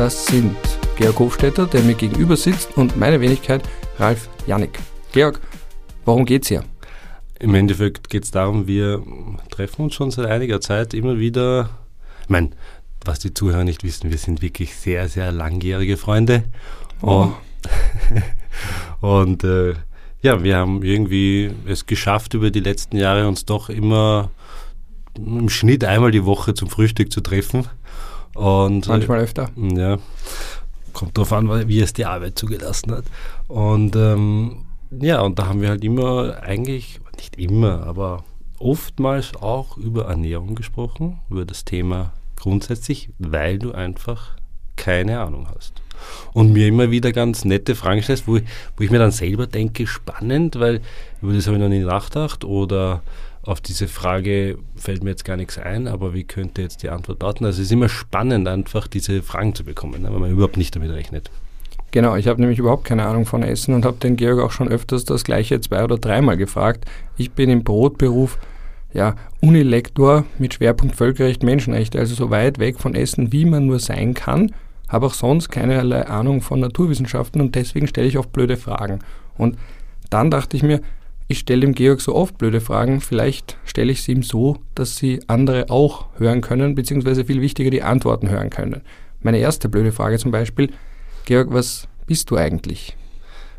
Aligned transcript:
Das 0.00 0.24
sind 0.24 0.56
Georg 0.96 1.18
Hofstetter, 1.18 1.66
der 1.66 1.82
mir 1.82 1.92
gegenüber 1.92 2.34
sitzt, 2.34 2.74
und 2.78 2.96
meine 2.96 3.20
Wenigkeit 3.20 3.62
Ralf 3.98 4.30
Janik. 4.46 4.78
Georg, 5.12 5.38
worum 6.06 6.24
geht's 6.24 6.48
hier? 6.48 6.64
Im 7.38 7.54
Endeffekt 7.54 8.08
geht 8.08 8.24
es 8.24 8.30
darum, 8.30 8.66
wir 8.66 9.02
treffen 9.50 9.82
uns 9.82 9.94
schon 9.94 10.10
seit 10.10 10.24
einiger 10.24 10.62
Zeit 10.62 10.94
immer 10.94 11.18
wieder. 11.18 11.68
Ich 12.22 12.30
meine, 12.30 12.48
was 13.04 13.18
die 13.18 13.34
Zuhörer 13.34 13.64
nicht 13.64 13.84
wissen, 13.84 14.10
wir 14.10 14.16
sind 14.16 14.40
wirklich 14.40 14.74
sehr, 14.74 15.06
sehr 15.10 15.32
langjährige 15.32 15.98
Freunde. 15.98 16.44
Oh. 17.02 17.32
Und, 19.02 19.44
äh, 19.44 19.74
ja, 20.22 20.42
wir 20.42 20.56
haben 20.56 20.82
irgendwie 20.82 21.50
es 21.66 21.84
geschafft, 21.84 22.32
über 22.32 22.50
die 22.50 22.60
letzten 22.60 22.96
Jahre 22.96 23.28
uns 23.28 23.44
doch 23.44 23.68
immer 23.68 24.30
im 25.14 25.50
Schnitt 25.50 25.84
einmal 25.84 26.10
die 26.10 26.24
Woche 26.24 26.54
zum 26.54 26.70
Frühstück 26.70 27.12
zu 27.12 27.20
treffen. 27.20 27.66
Und, 28.34 28.86
Manchmal 28.88 29.20
öfter. 29.20 29.50
Ja, 29.56 29.98
kommt 30.92 31.16
darauf 31.16 31.32
an, 31.32 31.68
wie 31.68 31.80
es 31.80 31.92
die 31.92 32.04
Arbeit 32.04 32.38
zugelassen 32.38 32.92
hat. 32.92 33.04
Und 33.48 33.96
ähm, 33.96 34.64
ja, 34.90 35.20
und 35.20 35.38
da 35.38 35.46
haben 35.46 35.60
wir 35.60 35.68
halt 35.68 35.84
immer 35.84 36.42
eigentlich, 36.42 37.00
nicht 37.16 37.36
immer, 37.36 37.86
aber 37.86 38.24
oftmals 38.58 39.34
auch 39.36 39.76
über 39.76 40.06
Ernährung 40.06 40.54
gesprochen, 40.54 41.20
über 41.30 41.44
das 41.44 41.64
Thema 41.64 42.12
grundsätzlich, 42.36 43.10
weil 43.18 43.58
du 43.58 43.72
einfach 43.72 44.36
keine 44.76 45.20
Ahnung 45.20 45.46
hast. 45.54 45.74
Und 46.32 46.52
mir 46.52 46.66
immer 46.66 46.90
wieder 46.90 47.12
ganz 47.12 47.44
nette 47.44 47.74
Fragen 47.74 48.02
stellst, 48.02 48.26
wo 48.26 48.36
ich, 48.36 48.44
wo 48.76 48.84
ich 48.84 48.90
mir 48.90 48.98
dann 48.98 49.10
selber 49.10 49.46
denke, 49.46 49.86
spannend, 49.86 50.58
weil 50.58 50.80
über 51.20 51.34
das 51.34 51.46
habe 51.46 51.56
ich 51.56 51.62
noch 51.62 51.68
nie 51.68 51.80
nachgedacht 51.80 52.44
oder 52.44 53.02
auf 53.42 53.60
diese 53.60 53.88
Frage 53.88 54.58
fällt 54.76 55.02
mir 55.02 55.10
jetzt 55.10 55.24
gar 55.24 55.36
nichts 55.36 55.58
ein, 55.58 55.88
aber 55.88 56.12
wie 56.12 56.24
könnte 56.24 56.62
jetzt 56.62 56.82
die 56.82 56.90
Antwort 56.90 57.22
lauten? 57.22 57.46
Also 57.46 57.60
es 57.60 57.66
ist 57.66 57.72
immer 57.72 57.88
spannend, 57.88 58.46
einfach 58.48 58.86
diese 58.86 59.22
Fragen 59.22 59.54
zu 59.54 59.64
bekommen, 59.64 60.02
ne, 60.02 60.12
weil 60.12 60.20
man 60.20 60.30
überhaupt 60.30 60.58
nicht 60.58 60.76
damit 60.76 60.90
rechnet. 60.90 61.30
Genau, 61.90 62.14
ich 62.16 62.28
habe 62.28 62.40
nämlich 62.40 62.58
überhaupt 62.58 62.84
keine 62.84 63.06
Ahnung 63.06 63.26
von 63.26 63.42
Essen 63.42 63.74
und 63.74 63.84
habe 63.84 63.96
den 63.96 64.16
Georg 64.16 64.40
auch 64.40 64.52
schon 64.52 64.68
öfters 64.68 65.04
das 65.04 65.24
gleiche 65.24 65.60
zwei 65.60 65.82
oder 65.82 65.98
dreimal 65.98 66.36
gefragt. 66.36 66.84
Ich 67.16 67.32
bin 67.32 67.50
im 67.50 67.64
Brotberuf 67.64 68.38
ja, 68.92 69.16
Unilektor 69.40 70.24
mit 70.38 70.54
Schwerpunkt 70.54 70.96
Völkerrecht, 70.96 71.42
Menschenrechte, 71.42 71.98
also 71.98 72.14
so 72.14 72.30
weit 72.30 72.58
weg 72.58 72.78
von 72.78 72.94
Essen, 72.94 73.32
wie 73.32 73.44
man 73.44 73.66
nur 73.66 73.78
sein 73.78 74.14
kann, 74.14 74.52
habe 74.88 75.06
auch 75.06 75.14
sonst 75.14 75.48
keinerlei 75.48 76.06
Ahnung 76.06 76.42
von 76.42 76.60
Naturwissenschaften 76.60 77.40
und 77.40 77.54
deswegen 77.54 77.86
stelle 77.86 78.08
ich 78.08 78.18
oft 78.18 78.32
blöde 78.32 78.56
Fragen. 78.56 79.00
Und 79.38 79.56
dann 80.10 80.30
dachte 80.30 80.56
ich 80.56 80.62
mir, 80.62 80.80
ich 81.30 81.38
stelle 81.38 81.60
dem 81.60 81.76
Georg 81.76 82.00
so 82.00 82.16
oft 82.16 82.38
blöde 82.38 82.60
Fragen, 82.60 83.00
vielleicht 83.00 83.56
stelle 83.64 83.92
ich 83.92 84.02
sie 84.02 84.10
ihm 84.10 84.24
so, 84.24 84.56
dass 84.74 84.96
sie 84.96 85.20
andere 85.28 85.70
auch 85.70 86.06
hören 86.18 86.40
können, 86.40 86.74
beziehungsweise 86.74 87.24
viel 87.24 87.40
wichtiger 87.40 87.70
die 87.70 87.84
Antworten 87.84 88.28
hören 88.28 88.50
können. 88.50 88.80
Meine 89.22 89.38
erste 89.38 89.68
blöde 89.68 89.92
Frage 89.92 90.18
zum 90.18 90.32
Beispiel, 90.32 90.72
Georg, 91.26 91.52
was 91.52 91.86
bist 92.06 92.32
du 92.32 92.36
eigentlich? 92.36 92.96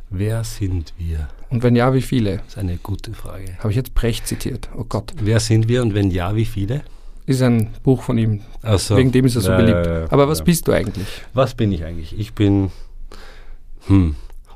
Wer 0.09 0.43
sind 0.43 0.93
wir? 0.97 1.29
Und 1.49 1.63
wenn 1.63 1.77
ja, 1.77 1.93
wie 1.93 2.01
viele? 2.01 2.37
Das 2.39 2.47
ist 2.47 2.57
eine 2.57 2.75
gute 2.75 3.13
Frage. 3.13 3.57
Habe 3.59 3.69
ich 3.69 3.77
jetzt 3.77 3.93
Brecht 3.93 4.27
zitiert? 4.27 4.67
Oh 4.75 4.83
Gott. 4.83 5.13
Wer 5.21 5.39
sind 5.39 5.69
wir 5.69 5.81
und 5.81 5.93
wenn 5.93 6.11
ja, 6.11 6.35
wie 6.35 6.43
viele? 6.43 6.81
Ist 7.25 7.41
ein 7.41 7.69
Buch 7.83 8.01
von 8.01 8.17
ihm. 8.17 8.41
So. 8.75 8.97
Wegen 8.97 9.13
dem 9.13 9.23
ist 9.23 9.37
er 9.37 9.41
so 9.43 9.51
ja, 9.51 9.55
beliebt. 9.57 9.85
ja, 9.85 9.99
ja, 10.01 10.11
Aber 10.11 10.27
was 10.27 10.43
bist 10.43 10.67
du 10.67 10.73
eigentlich? 10.73 11.07
Was 11.33 11.55
bin 11.55 11.71
ich 11.71 11.85
eigentlich? 11.85 12.19
Ich 12.19 12.33
bin, 12.33 12.69
hm, 13.87 14.15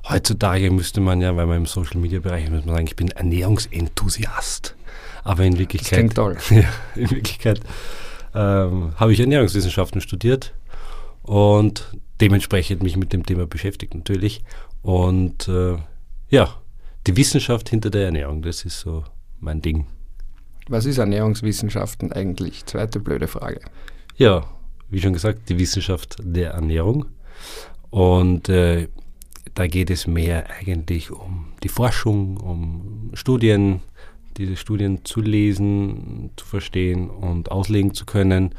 heutzutage 0.10 0.72
müsste 0.72 1.02
man 1.02 1.22
ja, 1.22 1.36
weil 1.36 1.46
man 1.46 1.58
im 1.58 1.66
Social 1.66 2.00
Media 2.00 2.20
Bereich 2.20 2.50
muss 2.50 2.66
man 2.66 2.76
sagen, 2.76 2.88
ich 2.88 2.96
bin 2.96 3.10
Ernährungsenthusiast. 3.10 4.76
Aber 5.24 5.44
in 5.44 5.58
Wirklichkeit. 5.58 5.92
Das 5.92 5.98
klingt 5.98 6.16
toll. 6.16 6.38
Ja, 6.50 6.70
in 6.96 7.10
Wirklichkeit 7.12 7.60
ähm, 8.36 8.94
habe 8.98 9.14
ich 9.14 9.20
Ernährungswissenschaften 9.20 10.02
studiert 10.02 10.54
und 11.24 11.98
dementsprechend 12.22 12.84
mich 12.84 12.98
mit 12.98 13.14
dem 13.14 13.26
Thema 13.26 13.48
beschäftigt 13.48 13.96
natürlich. 13.96 14.44
Und 14.82 15.48
äh, 15.48 15.78
ja, 16.30 16.50
die 17.08 17.18
Wissenschaft 17.18 17.70
hinter 17.70 17.90
der 17.90 18.06
Ernährung, 18.06 18.42
das 18.42 18.66
ist 18.66 18.80
so 18.80 19.04
mein 19.40 19.62
Ding. 19.62 19.88
Was 20.68 20.86
ist 20.86 20.98
Ernährungswissenschaften 20.98 22.12
eigentlich? 22.12 22.66
Zweite 22.66 23.00
blöde 23.00 23.28
Frage. 23.28 23.62
Ja, 24.18 24.46
wie 24.90 25.02
schon 25.02 25.14
gesagt, 25.14 25.50
die 25.50 25.60
Wissenschaft 25.60 26.18
der 26.20 26.52
Ernährung. 26.52 27.06
Und 27.90 28.50
äh, 28.50 28.88
da 29.56 29.68
geht 29.68 29.90
es 29.90 30.06
mehr 30.06 30.50
eigentlich 30.50 31.12
um 31.12 31.54
die 31.64 31.70
Forschung, 31.70 32.38
um 32.38 33.12
Studien, 33.14 33.80
diese 34.38 34.58
Studien 34.58 35.06
zu 35.06 35.22
lesen, 35.22 36.32
zu 36.36 36.46
verstehen 36.46 37.10
und 37.10 37.52
auslegen 37.52 37.94
zu 37.94 38.06
können 38.06 38.54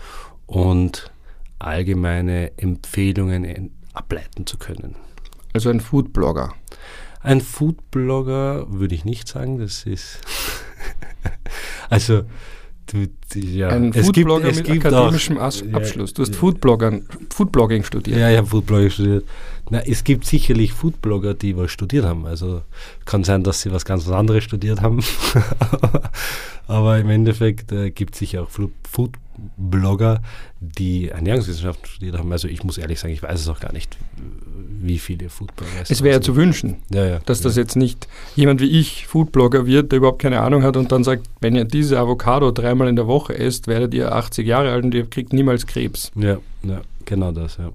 und 0.47 1.13
allgemeine 1.59 2.57
Empfehlungen 2.59 3.71
ableiten 3.93 4.47
zu 4.47 4.57
können. 4.59 4.97
Also 5.53 5.69
ein 5.71 5.81
Foodblogger. 5.81 6.55
Ein 7.21 7.43
Foodblogger 7.43 8.73
würde 8.73 8.95
ich 8.95 9.05
nicht 9.05 9.29
sagen, 9.29 9.59
das 9.59 9.85
ist 9.85 10.21
also 11.91 12.23
du, 12.87 13.09
ja. 13.35 13.69
Ein 13.69 13.93
es 13.93 14.07
Foodblogger 14.07 14.53
gibt, 14.53 14.69
es 14.69 14.75
mit 14.75 14.87
akademischem 14.87 15.39
auch, 15.39 15.63
Abschluss. 15.73 16.15
Du 16.15 16.23
hast 16.23 16.33
ja. 16.33 16.39
Foodbloggern, 16.39 17.07
Foodblogging 17.31 17.85
studiert. 17.85 18.19
Ja, 18.19 18.31
ich 18.31 18.37
habe 18.37 18.47
Foodblogging 18.47 18.91
studiert. 18.91 19.25
Na, 19.69 19.81
es 19.81 20.05
gibt 20.05 20.25
sicherlich 20.25 20.73
Foodblogger, 20.73 21.35
die 21.35 21.57
was 21.57 21.73
studiert 21.73 22.05
haben. 22.05 22.27
Also 22.27 22.63
kann 23.05 23.25
sein, 23.25 23.43
dass 23.43 23.63
sie 23.63 23.73
was 23.73 23.85
ganz 23.85 24.09
anderes 24.09 24.45
studiert 24.45 24.81
haben. 24.81 25.03
Aber 26.69 26.99
im 26.99 27.11
Endeffekt 27.11 27.73
äh, 27.73 27.91
gibt 27.91 28.15
es 28.15 28.21
sicher 28.21 28.43
auch 28.43 28.49
Foodblogger, 28.51 30.21
die 30.61 31.09
Ernährungswissenschaften 31.09 31.87
studiert 31.87 32.19
haben. 32.19 32.31
Also 32.33 32.49
ich 32.49 32.65
muss 32.65 32.79
ehrlich 32.79 32.99
sagen, 32.99 33.13
ich 33.13 33.23
weiß 33.23 33.41
es 33.41 33.49
auch 33.49 33.61
gar 33.61 33.73
nicht, 33.73 33.97
wie 34.81 34.99
viele 34.99 35.29
Foodblogger 35.29 35.71
Es 35.89 36.03
wäre 36.03 36.17
ja 36.17 36.21
zu 36.21 36.35
wünschen, 36.37 36.77
ja, 36.91 37.05
ja, 37.07 37.19
dass 37.21 37.41
das 37.41 37.57
jetzt 37.57 37.77
nicht 37.77 38.09
jemand 38.35 38.61
wie 38.61 38.81
ich 38.81 39.07
Foodblogger 39.07 39.67
wird, 39.67 39.93
der 39.93 39.99
überhaupt 39.99 40.21
keine 40.23 40.41
Ahnung 40.41 40.63
hat 40.63 40.77
und 40.77 40.91
dann 40.93 41.05
sagt, 41.05 41.27
wenn 41.41 41.55
ihr 41.55 41.65
diese 41.65 41.99
Avocado 41.99 42.51
dreimal 42.51 42.89
in 42.89 42.97
der 42.97 43.07
Woche 43.07 43.16
esst, 43.31 43.67
werdet 43.69 43.95
ihr 43.95 44.13
80 44.15 44.47
Jahre 44.47 44.71
alt 44.73 44.85
und 44.85 44.95
ihr 44.95 45.07
kriegt 45.07 45.33
niemals 45.33 45.67
Krebs. 45.67 46.11
Ja, 46.15 46.39
ja, 46.63 46.81
genau 47.05 47.33
das, 47.33 47.57
ja. 47.57 47.71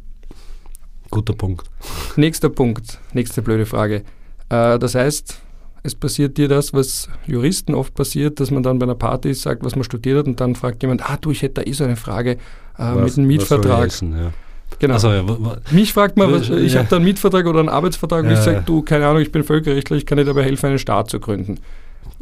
Guter 1.10 1.34
Punkt. 1.34 1.70
Nächster 2.16 2.50
Punkt, 2.50 3.00
nächste 3.14 3.42
blöde 3.42 3.66
Frage. 3.66 4.04
Äh, 4.50 4.80
das 4.80 4.96
heißt, 4.96 5.40
es 5.84 5.96
passiert 5.96 6.38
dir 6.38 6.48
das, 6.48 6.74
was 6.74 7.10
Juristen 7.28 7.74
oft 7.74 7.94
passiert, 7.96 8.40
dass 8.40 8.52
man 8.52 8.64
dann 8.64 8.80
bei 8.80 8.86
einer 8.86 8.96
Party 8.96 9.34
sagt, 9.34 9.64
was 9.66 9.76
man 9.76 9.84
studiert 9.84 10.20
hat 10.20 10.26
und 10.28 10.40
dann 10.40 10.56
fragt 10.56 10.82
jemand, 10.84 11.10
ah 11.10 11.18
du, 11.20 11.32
ich 11.32 11.42
hätte 11.42 11.56
da 11.56 11.70
eh 11.70 11.74
so 11.74 11.84
eine 11.84 11.96
Frage 11.98 12.38
äh, 12.78 12.96
mit 12.96 13.18
einem 13.18 13.28
Mietvertrag. 13.28 13.88
Essen, 13.88 14.18
ja. 14.18 14.32
Genau. 14.80 14.94
Also, 14.94 15.12
ja, 15.12 15.24
Mich 15.72 15.92
fragt 15.92 16.16
man, 16.18 16.32
was, 16.32 16.50
ich 16.50 16.74
Ja. 16.74 16.80
habe 16.80 16.90
da 16.90 16.96
einen 16.96 17.06
Mietvertrag 17.06 17.46
oder 17.46 17.60
einen 17.60 17.68
Arbeitsvertrag 17.70 18.24
und 18.24 18.32
ich 18.32 18.40
sage, 18.40 18.64
du, 18.66 18.82
keine 18.84 19.06
Ahnung, 19.06 19.22
ich 19.22 19.32
bin 19.32 19.44
Völkerrechtler, 19.44 19.98
ich 19.98 20.06
kann 20.06 20.18
dir 20.18 20.24
dabei 20.24 20.44
helfen, 20.44 20.68
einen 20.68 20.80
Staat 20.80 21.10
zu 21.10 21.20
gründen. 21.20 21.60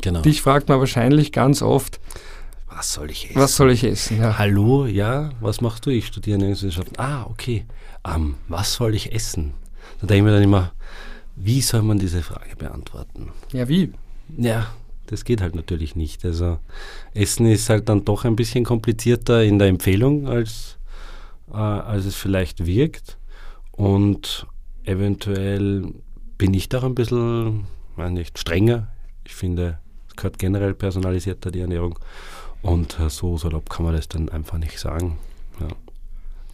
genau. 0.01 0.21
Dich 0.21 0.41
fragt 0.41 0.67
man 0.67 0.79
wahrscheinlich 0.79 1.31
ganz 1.31 1.61
oft, 1.61 1.99
was 2.79 2.93
soll 2.93 3.11
ich 3.11 3.25
essen? 3.25 3.35
was 3.35 3.55
soll 3.57 3.71
ich 3.71 3.83
essen? 3.83 4.21
Ja. 4.21 4.37
Hallo, 4.37 4.85
ja, 4.85 5.31
was 5.41 5.59
machst 5.59 5.85
du? 5.85 5.89
Ich 5.89 6.07
studiere 6.07 6.35
Ernährungswissenschaften. 6.35 6.97
Ah, 6.97 7.25
okay. 7.29 7.65
Ähm, 8.07 8.35
was 8.47 8.75
soll 8.75 8.95
ich 8.95 9.11
essen? 9.11 9.53
Da 9.99 10.07
denke 10.07 10.19
ich 10.19 10.23
mir 10.23 10.31
dann 10.31 10.43
immer, 10.43 10.71
wie 11.35 11.59
soll 11.59 11.81
man 11.81 11.99
diese 11.99 12.23
Frage 12.23 12.55
beantworten? 12.55 13.33
ja, 13.51 13.67
wie? 13.67 13.91
Ja, 14.37 14.67
das 15.07 15.25
geht 15.25 15.41
halt 15.41 15.55
natürlich 15.55 15.97
nicht. 15.97 16.23
Also 16.23 16.59
Essen 17.13 17.47
ist 17.47 17.69
halt 17.69 17.89
dann 17.89 18.05
doch 18.05 18.23
ein 18.23 18.37
bisschen 18.37 18.63
komplizierter 18.63 19.43
in 19.43 19.59
der 19.59 19.67
Empfehlung, 19.67 20.29
als, 20.29 20.77
äh, 21.51 21.57
als 21.57 22.05
es 22.05 22.15
vielleicht 22.15 22.65
wirkt. 22.65 23.17
Und 23.73 24.47
eventuell 24.85 25.95
bin 26.37 26.53
ich 26.53 26.69
da 26.69 26.81
ein 26.83 26.95
bisschen, 26.95 27.65
meine 27.97 28.19
nicht, 28.19 28.39
strenger. 28.39 28.87
Ich 29.25 29.35
finde, 29.35 29.79
es 30.07 30.15
gehört 30.15 30.39
generell 30.39 30.75
personalisierter 30.75 31.51
die 31.51 31.59
Ernährung. 31.59 31.99
Und 32.61 32.99
äh, 32.99 33.09
so 33.09 33.37
salopp 33.37 33.69
kann 33.69 33.85
man 33.85 33.95
das 33.95 34.07
dann 34.07 34.29
einfach 34.29 34.57
nicht 34.57 34.79
sagen. 34.79 35.17
Ja. 35.59 35.67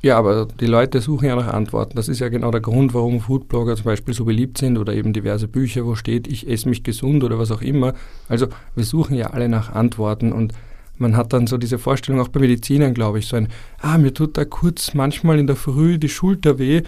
Ja, 0.06 0.20
aber 0.20 0.46
die 0.46 0.68
Leute 0.68 1.02
suchen 1.02 1.26
ja 1.26 1.36
nach 1.36 1.52
Antworten. 1.52 1.96
Das 1.96 2.10
ist 2.10 2.20
ja 2.20 2.30
genau 2.30 2.52
der 2.52 2.62
Grund, 2.62 2.94
warum 2.94 3.22
Foodblogger 3.22 3.76
zum 3.76 3.86
Beispiel 3.86 4.14
so 4.14 4.24
beliebt 4.24 4.60
sind 4.60 4.78
oder 4.78 4.94
eben 4.94 5.14
diverse 5.14 5.48
Bücher, 5.48 5.84
wo 5.84 5.96
steht, 5.96 6.28
ich 6.28 6.48
esse 6.48 6.70
mich 6.70 6.84
gesund 6.84 7.24
oder 7.24 7.40
was 7.40 7.50
auch 7.50 7.64
immer. 7.64 7.96
Also 8.30 8.46
wir 8.76 8.84
suchen 8.84 9.16
ja 9.16 9.32
alle 9.32 9.50
nach 9.50 9.74
Antworten 9.74 10.32
und 10.32 10.54
man 11.00 11.18
hat 11.18 11.34
dann 11.34 11.48
so 11.48 11.58
diese 11.58 11.80
Vorstellung 11.80 12.22
auch 12.22 12.28
bei 12.28 12.40
Medizinern, 12.40 12.94
glaube 12.94 13.18
ich, 13.18 13.26
so 13.26 13.36
ein, 13.36 13.48
ah, 13.82 13.98
mir 13.98 14.14
tut 14.14 14.38
da 14.38 14.46
kurz 14.46 14.94
manchmal 14.94 15.40
in 15.40 15.48
der 15.48 15.56
Früh 15.56 15.98
die 15.98 16.10
Schulter 16.10 16.60
weh, 16.60 16.84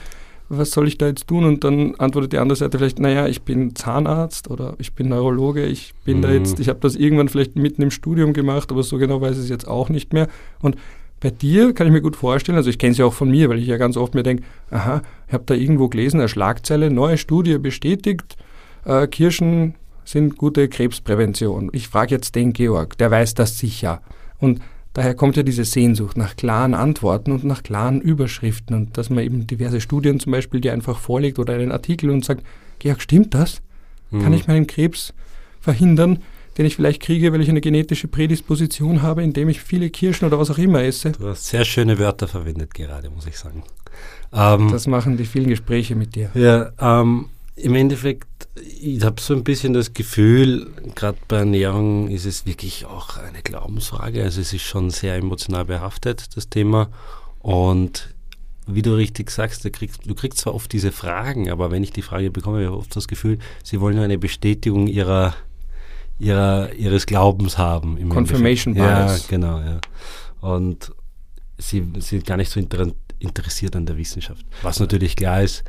was 0.50 0.72
soll 0.72 0.88
ich 0.88 0.98
da 0.98 1.08
jetzt 1.08 1.28
tun? 1.28 1.44
Und 1.44 1.64
dann 1.64 1.96
antwortet 1.96 2.34
die 2.34 2.38
andere 2.38 2.56
Seite 2.56 2.78
vielleicht, 2.78 3.00
naja, 3.00 3.28
ich 3.28 3.42
bin 3.42 3.76
Zahnarzt 3.76 4.50
oder 4.50 4.76
ich 4.80 4.94
bin 4.94 5.10
Neurologe, 5.10 5.66
ich 5.66 5.94
bin 6.06 6.22
da 6.22 6.30
Mhm. 6.30 6.34
jetzt, 6.36 6.60
ich 6.60 6.70
habe 6.70 6.80
das 6.82 6.96
irgendwann 6.96 7.30
vielleicht 7.30 7.56
mitten 7.56 7.82
im 7.82 7.92
Studium 7.92 8.34
gemacht, 8.34 8.72
aber 8.72 8.84
so 8.84 8.98
genau 8.98 9.22
weiß 9.22 9.38
ich 9.38 9.44
es 9.44 9.50
jetzt 9.50 9.68
auch 9.68 9.90
nicht 9.90 10.14
mehr. 10.14 10.28
Und 10.62 10.78
bei 11.20 11.32
dir 11.32 11.74
kann 11.74 11.88
ich 11.88 11.94
mir 11.94 12.02
gut 12.02 12.16
vorstellen, 12.16 12.58
also 12.58 12.70
ich 12.70 12.78
kenne 12.78 12.92
es 12.92 12.98
ja 12.98 13.06
auch 13.06 13.14
von 13.14 13.30
mir, 13.32 13.50
weil 13.50 13.60
ich 13.60 13.68
ja 13.68 13.78
ganz 13.78 13.98
oft 13.98 14.14
mir 14.14 14.24
denke, 14.24 14.44
aha, 14.70 15.02
ich 15.28 15.34
habe 15.34 15.44
da 15.46 15.54
irgendwo 15.56 15.90
gelesen, 15.90 16.20
eine 16.20 16.30
Schlagzeile, 16.30 16.92
neue 16.92 17.18
Studie 17.18 17.58
bestätigt, 17.58 18.38
äh, 18.86 19.08
Kirschen 19.08 19.76
sind 20.06 20.38
gute 20.38 20.70
Krebsprävention. 20.70 21.70
Ich 21.74 21.90
frage 21.90 22.16
jetzt 22.16 22.36
den 22.36 22.54
Georg, 22.54 22.98
der 22.98 23.12
weiß 23.12 23.34
das 23.34 23.58
sicher. 23.58 24.02
Und 24.40 24.62
daher 24.98 25.14
kommt 25.14 25.38
ja 25.38 25.44
diese 25.44 25.64
Sehnsucht 25.64 26.18
nach 26.18 26.36
klaren 26.36 26.74
Antworten 26.74 27.32
und 27.32 27.44
nach 27.44 27.62
klaren 27.62 28.02
Überschriften 28.02 28.76
und 28.76 28.98
dass 28.98 29.12
man 29.12 29.24
eben 29.24 29.46
diverse 29.46 29.80
Studien 29.80 30.20
zum 30.20 30.32
Beispiel 30.32 30.60
dir 30.60 30.74
einfach 30.74 30.98
vorlegt 30.98 31.38
oder 31.38 31.54
einen 31.54 31.72
Artikel 31.72 32.10
und 32.10 32.26
sagt, 32.26 32.44
Georg, 32.80 33.00
stimmt 33.00 33.36
das? 33.36 33.62
Mhm. 34.10 34.24
Kann 34.24 34.34
ich 34.34 34.48
meinen 34.48 34.66
Krebs 34.66 35.14
verhindern, 35.60 36.24
den 36.58 36.66
ich 36.66 36.76
vielleicht 36.76 37.04
kriege, 37.04 37.32
weil 37.32 37.42
ich 37.42 37.50
eine 37.50 37.62
genetische 37.62 38.08
Prädisposition 38.08 39.04
habe, 39.04 39.22
indem 39.22 39.50
ich 39.50 39.62
viele 39.62 39.92
Kirschen 39.92 40.26
oder 40.26 40.40
was 40.40 40.50
auch 40.50 40.58
immer 40.58 40.82
esse? 40.82 41.12
Du 41.12 41.28
hast 41.28 41.46
sehr 41.46 41.64
schöne 41.64 42.00
Wörter 42.00 42.28
verwendet 42.28 42.74
gerade, 42.74 43.12
muss 43.12 43.28
ich 43.28 43.38
sagen. 43.38 43.62
Ähm, 44.34 44.72
das 44.72 44.88
machen 44.88 45.16
die 45.16 45.26
vielen 45.26 45.50
Gespräche 45.50 45.96
mit 45.96 46.16
dir. 46.16 46.32
Ja, 46.34 46.72
ähm, 46.80 47.28
im 47.57 47.74
Endeffekt, 47.74 48.48
ich 48.80 49.04
habe 49.04 49.19
so 49.19 49.33
ein 49.33 49.44
bisschen 49.44 49.74
das 49.74 49.94
Gefühl, 49.94 50.71
gerade 50.95 51.18
bei 51.27 51.38
Ernährung 51.38 52.07
ist 52.09 52.25
es 52.25 52.45
wirklich 52.45 52.86
auch 52.86 53.18
eine 53.18 53.42
Glaubensfrage. 53.42 54.24
Also 54.24 54.42
es 54.42 54.54
ist 54.54 54.62
schon 54.62 54.92
sehr 54.92 55.15
emotional 55.15 55.65
behaftet, 55.65 56.38
das 56.38 56.50
Thema. 56.50 56.89
Und 57.39 58.13
wie 58.68 58.83
du 58.83 58.95
richtig 58.95 59.31
sagst, 59.31 59.65
du 59.65 59.71
kriegst, 59.71 60.06
du 60.06 60.13
kriegst 60.13 60.39
zwar 60.39 60.54
oft 60.54 60.71
diese 60.71 60.92
Fragen, 60.92 61.50
aber 61.50 61.71
wenn 61.71 61.83
ich 61.83 61.92
die 61.92 62.04
Frage 62.04 62.30
bekomme, 62.30 62.57
habe 62.57 62.65
ich 62.65 62.80
oft 62.80 62.95
das 62.95 63.07
Gefühl, 63.07 63.39
sie 63.63 63.81
wollen 63.81 63.95
nur 63.95 64.06
eine 64.06 64.19
Bestätigung 64.19 64.88
ihrer, 64.88 65.33
ihrer, 66.19 66.74
ihres 66.74 67.07
Glaubens 67.07 67.57
haben. 67.57 68.07
Confirmation 68.10 68.75
Bias. 68.75 69.24
Ja, 69.24 69.27
genau, 69.30 69.60
ja. 69.60 69.80
Und 70.42 70.92
sie 71.57 71.83
sind 72.00 72.25
gar 72.27 72.38
nicht 72.38 72.51
so 72.51 72.60
interessiert 73.19 73.75
an 73.75 73.86
der 73.86 73.98
Wissenschaft. 73.98 74.46
Was 74.62 74.80
natürlich 74.80 75.16
klar 75.16 75.42
ist, 75.42 75.64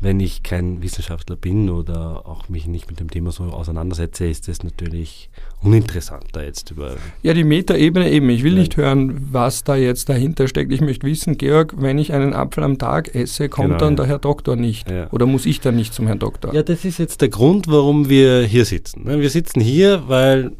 wenn 0.00 0.20
ich 0.20 0.42
kein 0.42 0.82
Wissenschaftler 0.82 1.36
bin 1.36 1.70
oder 1.70 2.26
auch 2.26 2.48
mich 2.48 2.66
nicht 2.66 2.88
mit 2.88 3.00
dem 3.00 3.10
Thema 3.10 3.32
so 3.32 3.44
auseinandersetze, 3.44 4.26
ist 4.26 4.48
das 4.48 4.62
natürlich 4.62 5.30
uninteressanter 5.62 6.44
jetzt 6.44 6.70
über. 6.70 6.96
Ja, 7.22 7.32
die 7.32 7.44
Metaebene 7.44 8.10
eben. 8.10 8.28
Ich 8.28 8.42
will 8.42 8.54
nicht 8.54 8.76
hören, 8.76 9.28
was 9.32 9.64
da 9.64 9.76
jetzt 9.76 10.08
dahinter 10.08 10.46
steckt. 10.48 10.72
Ich 10.72 10.80
möchte 10.80 11.06
wissen, 11.06 11.38
Georg, 11.38 11.74
wenn 11.78 11.98
ich 11.98 12.12
einen 12.12 12.34
Apfel 12.34 12.64
am 12.64 12.78
Tag 12.78 13.14
esse, 13.14 13.48
kommt 13.48 13.68
genau, 13.68 13.78
dann 13.78 13.92
ja. 13.92 13.96
der 13.96 14.06
Herr 14.06 14.18
Doktor 14.18 14.56
nicht. 14.56 14.90
Ja. 14.90 15.10
Oder 15.10 15.26
muss 15.26 15.46
ich 15.46 15.60
dann 15.60 15.76
nicht 15.76 15.94
zum 15.94 16.06
Herrn 16.06 16.18
Doktor? 16.18 16.54
Ja, 16.54 16.62
das 16.62 16.84
ist 16.84 16.98
jetzt 16.98 17.20
der 17.20 17.28
Grund, 17.28 17.68
warum 17.68 18.08
wir 18.08 18.42
hier 18.42 18.64
sitzen. 18.64 19.04
Ne? 19.04 19.20
Wir 19.20 19.30
sitzen 19.30 19.60
hier, 19.60 20.04
weil 20.08 20.52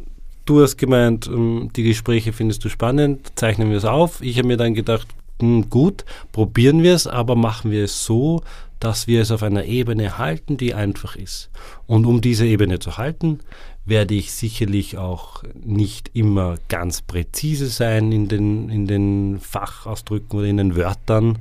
du 0.47 0.63
hast 0.63 0.77
gemeint, 0.77 1.27
ähm, 1.27 1.71
die 1.77 1.83
Gespräche 1.83 2.33
findest 2.33 2.65
du 2.65 2.69
spannend, 2.69 3.33
zeichnen 3.35 3.71
wir 3.71 3.77
es 3.77 3.85
auf. 3.85 4.23
Ich 4.23 4.39
habe 4.39 4.49
mir 4.49 4.57
dann 4.57 4.75
gedacht, 4.75 5.09
gut, 5.39 6.05
probieren 6.33 6.83
wir 6.83 6.95
es, 6.95 7.07
aber 7.07 7.35
machen 7.35 7.71
wir 7.71 7.85
es 7.85 8.05
so, 8.05 8.43
dass 8.81 9.07
wir 9.07 9.23
es 9.23 9.31
auf 9.31 9.43
einer 9.43 9.65
Ebene 9.65 10.19
halten, 10.19 10.57
die 10.57 10.75
einfach 10.75 11.17
ist. 11.17 11.51
Und 11.87 12.07
um 12.07 12.21
diese 12.21 12.47
Ebene 12.47 12.79
zu 12.79 12.99
halten, 12.99 13.41
werde 13.87 14.15
ich 14.15 14.33
sicherlich 14.33 14.99
auch 14.99 15.43
nicht 15.63 16.11
immer 16.15 16.57
ganz 16.69 17.03
präzise 17.03 17.67
sein 17.67 18.13
in 18.13 18.29
den, 18.29 18.69
in 18.71 18.87
den 18.87 19.39
Fachausdrücken 19.41 20.39
oder 20.39 20.49
in 20.49 20.57
den 20.57 20.77
Wörtern 20.77 21.39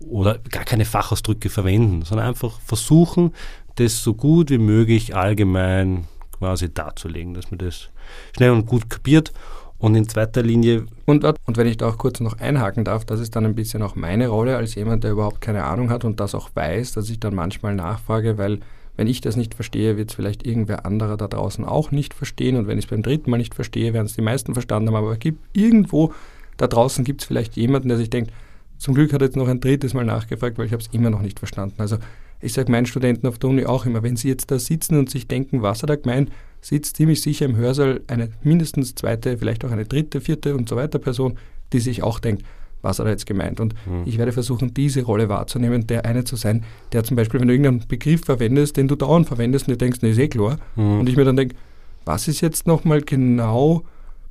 oder 0.00 0.38
gar 0.50 0.64
keine 0.64 0.84
Fachausdrücke 0.84 1.48
verwenden, 1.48 2.02
sondern 2.02 2.28
einfach 2.28 2.60
versuchen, 2.60 3.32
das 3.76 4.02
so 4.02 4.14
gut 4.14 4.50
wie 4.50 4.58
möglich 4.58 5.14
allgemein 5.14 6.06
quasi 6.32 6.72
darzulegen, 6.72 7.34
dass 7.34 7.50
man 7.50 7.58
das 7.58 7.88
schnell 8.36 8.50
und 8.50 8.66
gut 8.66 8.90
kapiert 8.90 9.32
und 9.78 9.94
in 9.94 10.08
zweiter 10.08 10.42
Linie. 10.42 10.86
Und, 11.04 11.24
und 11.24 11.56
wenn 11.56 11.66
ich 11.66 11.76
da 11.76 11.88
auch 11.88 11.98
kurz 11.98 12.20
noch 12.20 12.38
einhaken 12.38 12.84
darf, 12.84 13.04
das 13.04 13.20
ist 13.20 13.36
dann 13.36 13.44
ein 13.44 13.54
bisschen 13.54 13.82
auch 13.82 13.94
meine 13.94 14.28
Rolle 14.28 14.56
als 14.56 14.74
jemand, 14.74 15.04
der 15.04 15.12
überhaupt 15.12 15.40
keine 15.40 15.64
Ahnung 15.64 15.90
hat 15.90 16.04
und 16.04 16.20
das 16.20 16.34
auch 16.34 16.50
weiß, 16.54 16.92
dass 16.92 17.10
ich 17.10 17.20
dann 17.20 17.34
manchmal 17.34 17.74
nachfrage, 17.74 18.38
weil 18.38 18.60
wenn 18.96 19.06
ich 19.06 19.20
das 19.20 19.36
nicht 19.36 19.54
verstehe, 19.54 19.96
wird 19.96 20.10
es 20.10 20.16
vielleicht 20.16 20.46
irgendwer 20.46 20.86
anderer 20.86 21.18
da 21.18 21.28
draußen 21.28 21.64
auch 21.64 21.90
nicht 21.90 22.14
verstehen. 22.14 22.56
Und 22.56 22.66
wenn 22.66 22.78
ich 22.78 22.86
es 22.86 22.90
beim 22.90 23.02
dritten 23.02 23.30
Mal 23.30 23.36
nicht 23.36 23.54
verstehe, 23.54 23.92
werden 23.92 24.06
es 24.06 24.14
die 24.14 24.22
meisten 24.22 24.54
verstanden 24.54 24.88
haben. 24.88 24.96
Aber 24.96 25.16
gibt 25.16 25.38
irgendwo 25.52 26.14
da 26.56 26.66
draußen 26.66 27.04
gibt 27.04 27.20
es 27.20 27.26
vielleicht 27.26 27.56
jemanden, 27.56 27.88
der 27.88 27.98
sich 27.98 28.10
denkt, 28.10 28.32
zum 28.78 28.94
Glück 28.94 29.12
hat 29.12 29.22
er 29.22 29.26
jetzt 29.26 29.36
noch 29.36 29.48
ein 29.48 29.60
drittes 29.60 29.94
Mal 29.94 30.04
nachgefragt, 30.04 30.58
weil 30.58 30.66
ich 30.66 30.72
habe 30.72 30.82
es 30.82 30.88
immer 30.92 31.10
noch 31.10 31.22
nicht 31.22 31.38
verstanden. 31.38 31.76
Also 31.78 31.98
ich 32.40 32.52
sage 32.52 32.70
meinen 32.70 32.86
Studenten 32.86 33.26
auf 33.26 33.38
der 33.38 33.50
Uni 33.50 33.64
auch 33.64 33.86
immer, 33.86 34.02
wenn 34.02 34.16
sie 34.16 34.28
jetzt 34.28 34.50
da 34.50 34.58
sitzen 34.58 34.98
und 34.98 35.10
sich 35.10 35.28
denken, 35.28 35.62
was 35.62 35.82
hat 35.82 35.90
er 35.90 35.96
gemeint, 35.96 36.30
sitzt 36.60 36.96
ziemlich 36.96 37.20
sicher 37.20 37.46
im 37.46 37.56
Hörsaal 37.56 38.00
eine 38.06 38.30
mindestens 38.42 38.94
zweite, 38.94 39.38
vielleicht 39.38 39.64
auch 39.64 39.70
eine 39.70 39.84
dritte, 39.84 40.20
vierte 40.20 40.54
und 40.54 40.68
so 40.68 40.76
weiter 40.76 40.98
Person, 40.98 41.38
die 41.72 41.80
sich 41.80 42.02
auch 42.02 42.18
denkt, 42.18 42.44
was 42.82 42.98
hat 42.98 43.06
er 43.06 43.12
jetzt 43.12 43.26
gemeint? 43.26 43.60
Und 43.60 43.74
mhm. 43.86 44.02
ich 44.04 44.18
werde 44.18 44.32
versuchen, 44.32 44.74
diese 44.74 45.02
Rolle 45.02 45.28
wahrzunehmen, 45.28 45.86
der 45.86 46.04
eine 46.04 46.24
zu 46.24 46.36
sein, 46.36 46.64
der 46.92 47.04
zum 47.04 47.16
Beispiel, 47.16 47.40
wenn 47.40 47.48
du 47.48 47.54
irgendeinen 47.54 47.88
Begriff 47.88 48.24
verwendest, 48.24 48.76
den 48.76 48.88
du 48.88 48.96
dauernd 48.96 49.26
verwendest 49.26 49.66
und 49.66 49.72
du 49.72 49.78
denkst, 49.78 50.02
ne, 50.02 50.10
ist 50.10 50.18
eh 50.18 50.28
klar. 50.28 50.58
Mhm. 50.76 51.00
Und 51.00 51.08
ich 51.08 51.16
mir 51.16 51.24
dann 51.24 51.36
denke, 51.36 51.56
was 52.04 52.28
ist 52.28 52.40
jetzt 52.40 52.66
nochmal 52.66 53.00
genau 53.00 53.82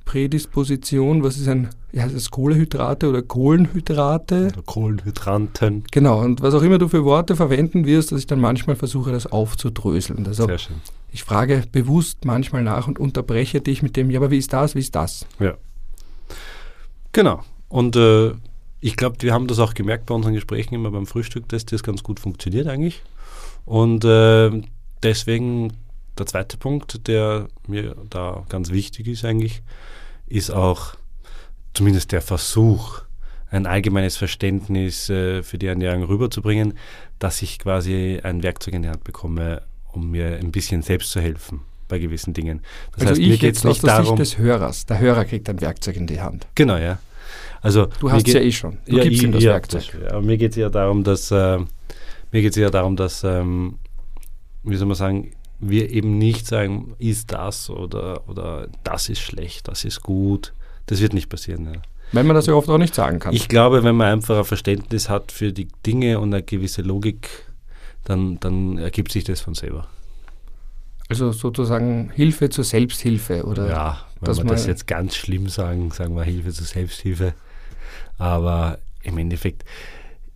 Prädisposition, 0.06 1.24
was 1.24 1.38
ist 1.38 1.48
ein, 1.48 1.70
ja, 1.92 2.06
es 2.06 2.32
Kohlehydrate 2.32 3.10
oder 3.10 3.22
Kohlenhydrate? 3.24 4.48
Oder 4.54 4.62
Kohlenhydranten. 4.66 5.84
Genau, 5.92 6.22
und 6.22 6.42
was 6.42 6.54
auch 6.54 6.62
immer 6.62 6.78
du 6.78 6.88
für 6.88 7.04
Worte 7.04 7.36
verwenden 7.36 7.86
wirst, 7.86 8.12
dass 8.12 8.20
ich 8.20 8.28
dann 8.28 8.40
manchmal 8.40 8.76
versuche, 8.76 9.12
das 9.12 9.28
aufzudröseln. 9.28 10.26
Also 10.28 10.46
Sehr 10.46 10.60
schön. 10.60 10.76
Ich 11.16 11.24
frage 11.24 11.64
bewusst 11.72 12.26
manchmal 12.26 12.62
nach 12.62 12.90
und 12.90 13.00
unterbreche 13.00 13.62
dich 13.62 13.82
mit 13.82 13.96
dem, 13.96 14.12
ja, 14.12 14.20
aber 14.20 14.32
wie 14.32 14.38
ist 14.38 14.52
das, 14.52 14.76
wie 14.76 14.80
ist 14.80 14.96
das? 14.96 15.26
Ja. 15.40 15.56
Genau. 17.14 17.42
Und 17.70 17.96
äh, 17.96 18.34
ich 18.82 18.98
glaube, 18.98 19.16
wir 19.22 19.32
haben 19.32 19.48
das 19.48 19.60
auch 19.60 19.76
gemerkt 19.76 20.08
bei 20.08 20.14
unseren 20.14 20.34
Gesprächen 20.34 20.76
immer 20.76 20.92
beim 20.92 21.06
Frühstück, 21.06 21.48
dass 21.48 21.66
das 21.66 21.84
ganz 21.84 22.04
gut 22.04 22.20
funktioniert 22.20 22.68
eigentlich. 22.68 23.02
Und 23.64 24.04
äh, 24.04 24.62
deswegen 25.04 25.72
der 26.18 26.26
zweite 26.26 26.58
Punkt, 26.58 27.08
der 27.08 27.48
mir 27.66 27.96
da 28.10 28.44
ganz 28.50 28.72
wichtig 28.72 29.08
ist 29.08 29.24
eigentlich, 29.24 29.64
ist 30.28 30.52
auch 30.52 30.96
zumindest 31.74 32.12
der 32.12 32.22
Versuch, 32.22 33.04
ein 33.50 33.68
allgemeines 33.68 34.18
Verständnis 34.18 35.10
äh, 35.10 35.44
für 35.44 35.58
die 35.58 35.68
Ernährung 35.68 36.04
rüberzubringen, 36.04 36.74
dass 37.20 37.42
ich 37.42 37.58
quasi 37.58 38.20
ein 38.22 38.44
Werkzeug 38.44 38.74
in 38.74 38.82
die 38.82 38.90
Hand 38.90 39.06
bekomme, 39.06 39.62
um 39.96 40.12
mir 40.12 40.38
ein 40.38 40.52
bisschen 40.52 40.82
selbst 40.82 41.12
zu 41.12 41.20
helfen 41.20 41.62
bei 41.88 42.00
gewissen 42.00 42.34
Dingen. 42.34 42.62
Das 42.92 43.02
also 43.02 43.12
heißt, 43.12 43.22
ich 43.22 43.28
mir 43.30 43.38
geht 43.38 43.56
es 43.56 43.64
nicht 43.64 43.72
aus 43.72 43.82
der 43.82 43.98
darum, 44.02 44.18
Sicht 44.18 44.20
des 44.20 44.38
Hörers. 44.38 44.86
Der 44.86 45.00
Hörer 45.00 45.26
kriegt 45.26 45.50
ein 45.50 45.62
Werkzeug 45.62 45.96
in 45.96 46.08
die 46.08 46.20
Hand. 46.20 46.48
Genau, 46.56 46.78
ja. 46.78 47.00
Also 47.62 47.88
du 48.00 48.12
hast 48.12 48.28
es 48.28 48.34
ja 48.34 48.42
eh 48.42 48.52
schon. 48.52 48.78
Du 48.86 48.98
ja, 48.98 49.04
gibst 49.04 49.20
ich, 49.20 49.24
ihm 49.24 49.32
das 49.32 49.44
ja, 49.44 49.52
Werkzeug. 49.54 49.84
Das, 50.00 50.12
aber 50.12 50.22
mir 50.22 50.38
geht 50.38 50.52
es 50.52 50.58
ja 50.58 50.70
darum, 50.70 51.04
dass 51.04 51.32
äh, 51.32 51.58
mir 52.32 52.42
geht 52.42 52.52
es 52.52 52.58
ja 52.58 52.70
darum, 52.70 52.96
dass 52.96 53.24
ähm, 53.24 53.76
wie 54.64 54.76
soll 54.76 54.88
man 54.88 54.96
sagen, 54.96 55.32
wir 55.60 55.90
eben 55.90 56.18
nicht 56.18 56.48
sagen, 56.48 56.96
ist 57.00 57.32
das 57.32 57.70
oder, 57.70 58.28
oder 58.28 58.68
das 58.84 59.10
ist 59.10 59.20
schlecht, 59.20 59.68
das 59.68 59.86
ist 59.86 60.02
gut. 60.02 60.54
Das 60.88 61.02
wird 61.02 61.14
nicht 61.14 61.30
passieren. 61.30 61.66
Ja. 61.74 61.82
Wenn 62.12 62.28
man 62.28 62.36
das 62.36 62.46
ja 62.46 62.54
oft 62.54 62.70
auch 62.70 62.78
nicht 62.78 62.94
sagen 62.94 63.20
kann. 63.20 63.34
Ich 63.34 63.48
glaube, 63.48 63.84
wenn 63.84 63.96
man 63.96 64.08
einfach 64.08 64.38
ein 64.38 64.46
Verständnis 64.46 65.10
hat 65.10 65.32
für 65.32 65.52
die 65.52 65.68
Dinge 65.86 66.20
und 66.20 66.34
eine 66.34 66.44
gewisse 66.44 66.82
Logik, 66.82 67.30
dann, 68.06 68.40
dann 68.40 68.78
ergibt 68.78 69.12
sich 69.12 69.26
das 69.26 69.42
von 69.42 69.54
selber. 69.54 69.88
Also 71.10 71.32
sozusagen 71.32 72.12
Hilfe 72.16 72.50
zur 72.50 72.64
Selbsthilfe, 72.64 73.46
oder? 73.46 73.70
Ja, 73.70 74.06
wenn 74.22 74.38
wir 74.38 74.46
das 74.46 74.66
jetzt 74.66 74.88
ganz 74.88 75.16
schlimm 75.16 75.50
sagen, 75.50 75.92
sagen 75.92 76.16
wir 76.16 76.24
Hilfe 76.24 76.52
zur 76.52 76.66
Selbsthilfe. 76.66 77.34
Aber 78.18 78.80
im 79.04 79.18
Endeffekt, 79.18 79.66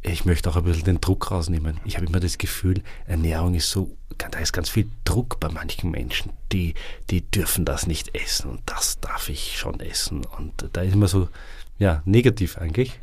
ich 0.01 0.25
möchte 0.25 0.49
auch 0.49 0.57
ein 0.57 0.63
bisschen 0.63 0.85
den 0.85 1.01
Druck 1.01 1.31
rausnehmen. 1.31 1.79
Ich 1.85 1.95
habe 1.95 2.05
immer 2.05 2.19
das 2.19 2.37
Gefühl, 2.37 2.83
Ernährung 3.07 3.55
ist 3.55 3.71
so, 3.71 3.95
da 4.17 4.39
ist 4.39 4.53
ganz 4.53 4.69
viel 4.69 4.89
Druck 5.05 5.39
bei 5.39 5.49
manchen 5.49 5.89
Menschen. 5.89 6.33
Die, 6.51 6.75
die 7.09 7.21
dürfen 7.21 7.65
das 7.65 7.87
nicht 7.87 8.15
essen 8.15 8.51
und 8.51 8.61
das 8.65 8.99
darf 8.99 9.29
ich 9.29 9.57
schon 9.57 9.79
essen. 9.79 10.23
Und 10.37 10.69
da 10.73 10.81
ist 10.81 10.93
immer 10.93 11.07
so, 11.07 11.29
ja, 11.79 12.03
negativ 12.05 12.57
eigentlich. 12.57 12.99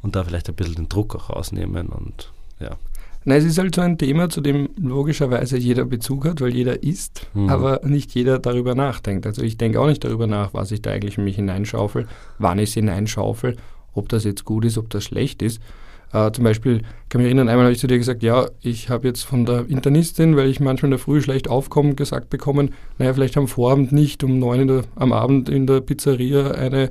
Und 0.00 0.16
da 0.16 0.24
vielleicht 0.24 0.48
ein 0.48 0.54
bisschen 0.54 0.76
den 0.76 0.88
Druck 0.88 1.14
auch 1.14 1.28
rausnehmen 1.28 1.88
und 1.88 2.32
ja. 2.60 2.76
Nein, 3.24 3.38
es 3.38 3.44
ist 3.44 3.58
halt 3.58 3.74
so 3.74 3.82
ein 3.82 3.98
Thema, 3.98 4.30
zu 4.30 4.40
dem 4.40 4.70
logischerweise 4.80 5.58
jeder 5.58 5.84
Bezug 5.84 6.24
hat, 6.24 6.40
weil 6.40 6.54
jeder 6.54 6.82
isst, 6.82 7.26
mhm. 7.34 7.50
aber 7.50 7.80
nicht 7.84 8.14
jeder 8.14 8.38
darüber 8.38 8.74
nachdenkt. 8.74 9.26
Also 9.26 9.42
ich 9.42 9.58
denke 9.58 9.80
auch 9.80 9.86
nicht 9.86 10.02
darüber 10.02 10.26
nach, 10.26 10.54
was 10.54 10.72
ich 10.72 10.80
da 10.80 10.90
eigentlich 10.90 11.18
in 11.18 11.24
mich 11.24 11.36
hineinschaufel, 11.36 12.06
wann 12.38 12.58
ich 12.58 12.70
es 12.70 12.74
hineinschaufel, 12.74 13.56
ob 13.92 14.08
das 14.08 14.24
jetzt 14.24 14.44
gut 14.44 14.64
ist, 14.64 14.78
ob 14.78 14.88
das 14.88 15.04
schlecht 15.04 15.42
ist. 15.42 15.60
Äh, 16.12 16.32
zum 16.32 16.44
Beispiel, 16.44 16.82
kann 17.08 17.20
mich 17.20 17.26
erinnern, 17.26 17.48
einmal 17.48 17.66
habe 17.66 17.72
ich 17.72 17.78
zu 17.78 17.86
dir 17.86 17.98
gesagt, 17.98 18.22
ja, 18.22 18.48
ich 18.62 18.88
habe 18.88 19.06
jetzt 19.06 19.22
von 19.22 19.44
der 19.46 19.66
Internistin, 19.68 20.36
weil 20.36 20.48
ich 20.48 20.58
manchmal 20.58 20.88
in 20.88 20.92
der 20.92 20.98
Früh 20.98 21.20
schlecht 21.20 21.48
aufkomme, 21.48 21.94
gesagt 21.94 22.30
bekommen, 22.30 22.74
naja, 22.98 23.14
vielleicht 23.14 23.36
am 23.36 23.48
Vorabend 23.48 23.92
nicht 23.92 24.24
um 24.24 24.38
neun 24.38 24.66
der, 24.66 24.82
am 24.96 25.12
Abend 25.12 25.48
in 25.48 25.66
der 25.66 25.82
Pizzeria 25.82 26.52
eine 26.52 26.90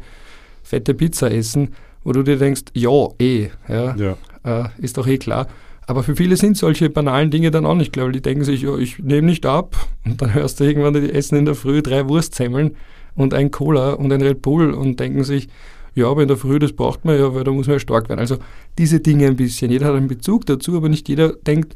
fette 0.63 0.93
Pizza 0.93 1.31
essen, 1.31 1.73
wo 2.03 2.13
du 2.13 2.23
dir 2.23 2.37
denkst, 2.37 2.65
ja, 2.73 3.07
eh, 3.19 3.49
ja, 3.67 3.95
ja. 3.95 4.17
Äh, 4.45 4.69
ist 4.77 4.97
doch 4.97 5.07
eh 5.07 5.17
klar. 5.17 5.47
Aber 5.89 6.03
für 6.03 6.15
viele 6.15 6.37
sind 6.37 6.55
solche 6.55 6.87
banalen 6.91 7.31
Dinge 7.31 7.49
dann 7.49 7.65
auch 7.65 7.73
nicht 7.73 7.91
klar, 7.91 8.05
weil 8.05 8.11
die 8.11 8.21
denken 8.21 8.43
sich, 8.43 8.61
ja, 8.61 8.77
ich 8.77 8.99
nehme 8.99 9.25
nicht 9.25 9.43
ab 9.47 9.75
und 10.05 10.21
dann 10.21 10.35
hörst 10.35 10.59
du 10.59 10.63
irgendwann, 10.63 10.93
die 10.93 11.11
essen 11.11 11.35
in 11.35 11.45
der 11.45 11.55
Früh 11.55 11.81
drei 11.81 12.07
Wurstzemmeln 12.07 12.75
und 13.15 13.33
ein 13.33 13.49
Cola 13.49 13.93
und 13.93 14.13
ein 14.13 14.21
Red 14.21 14.43
Bull 14.43 14.69
und 14.69 14.99
denken 14.99 15.23
sich, 15.23 15.47
ja, 15.95 16.05
aber 16.07 16.21
in 16.21 16.27
der 16.27 16.37
Früh, 16.37 16.59
das 16.59 16.73
braucht 16.73 17.05
man 17.05 17.17
ja, 17.17 17.33
weil 17.33 17.43
da 17.43 17.49
muss 17.49 17.65
man 17.65 17.77
ja 17.77 17.79
stark 17.79 18.07
werden. 18.07 18.19
Also 18.19 18.37
diese 18.77 18.99
Dinge 18.99 19.25
ein 19.25 19.35
bisschen. 19.35 19.71
Jeder 19.71 19.87
hat 19.87 19.95
einen 19.95 20.07
Bezug 20.07 20.45
dazu, 20.45 20.77
aber 20.77 20.89
nicht 20.89 21.09
jeder 21.09 21.33
denkt 21.33 21.75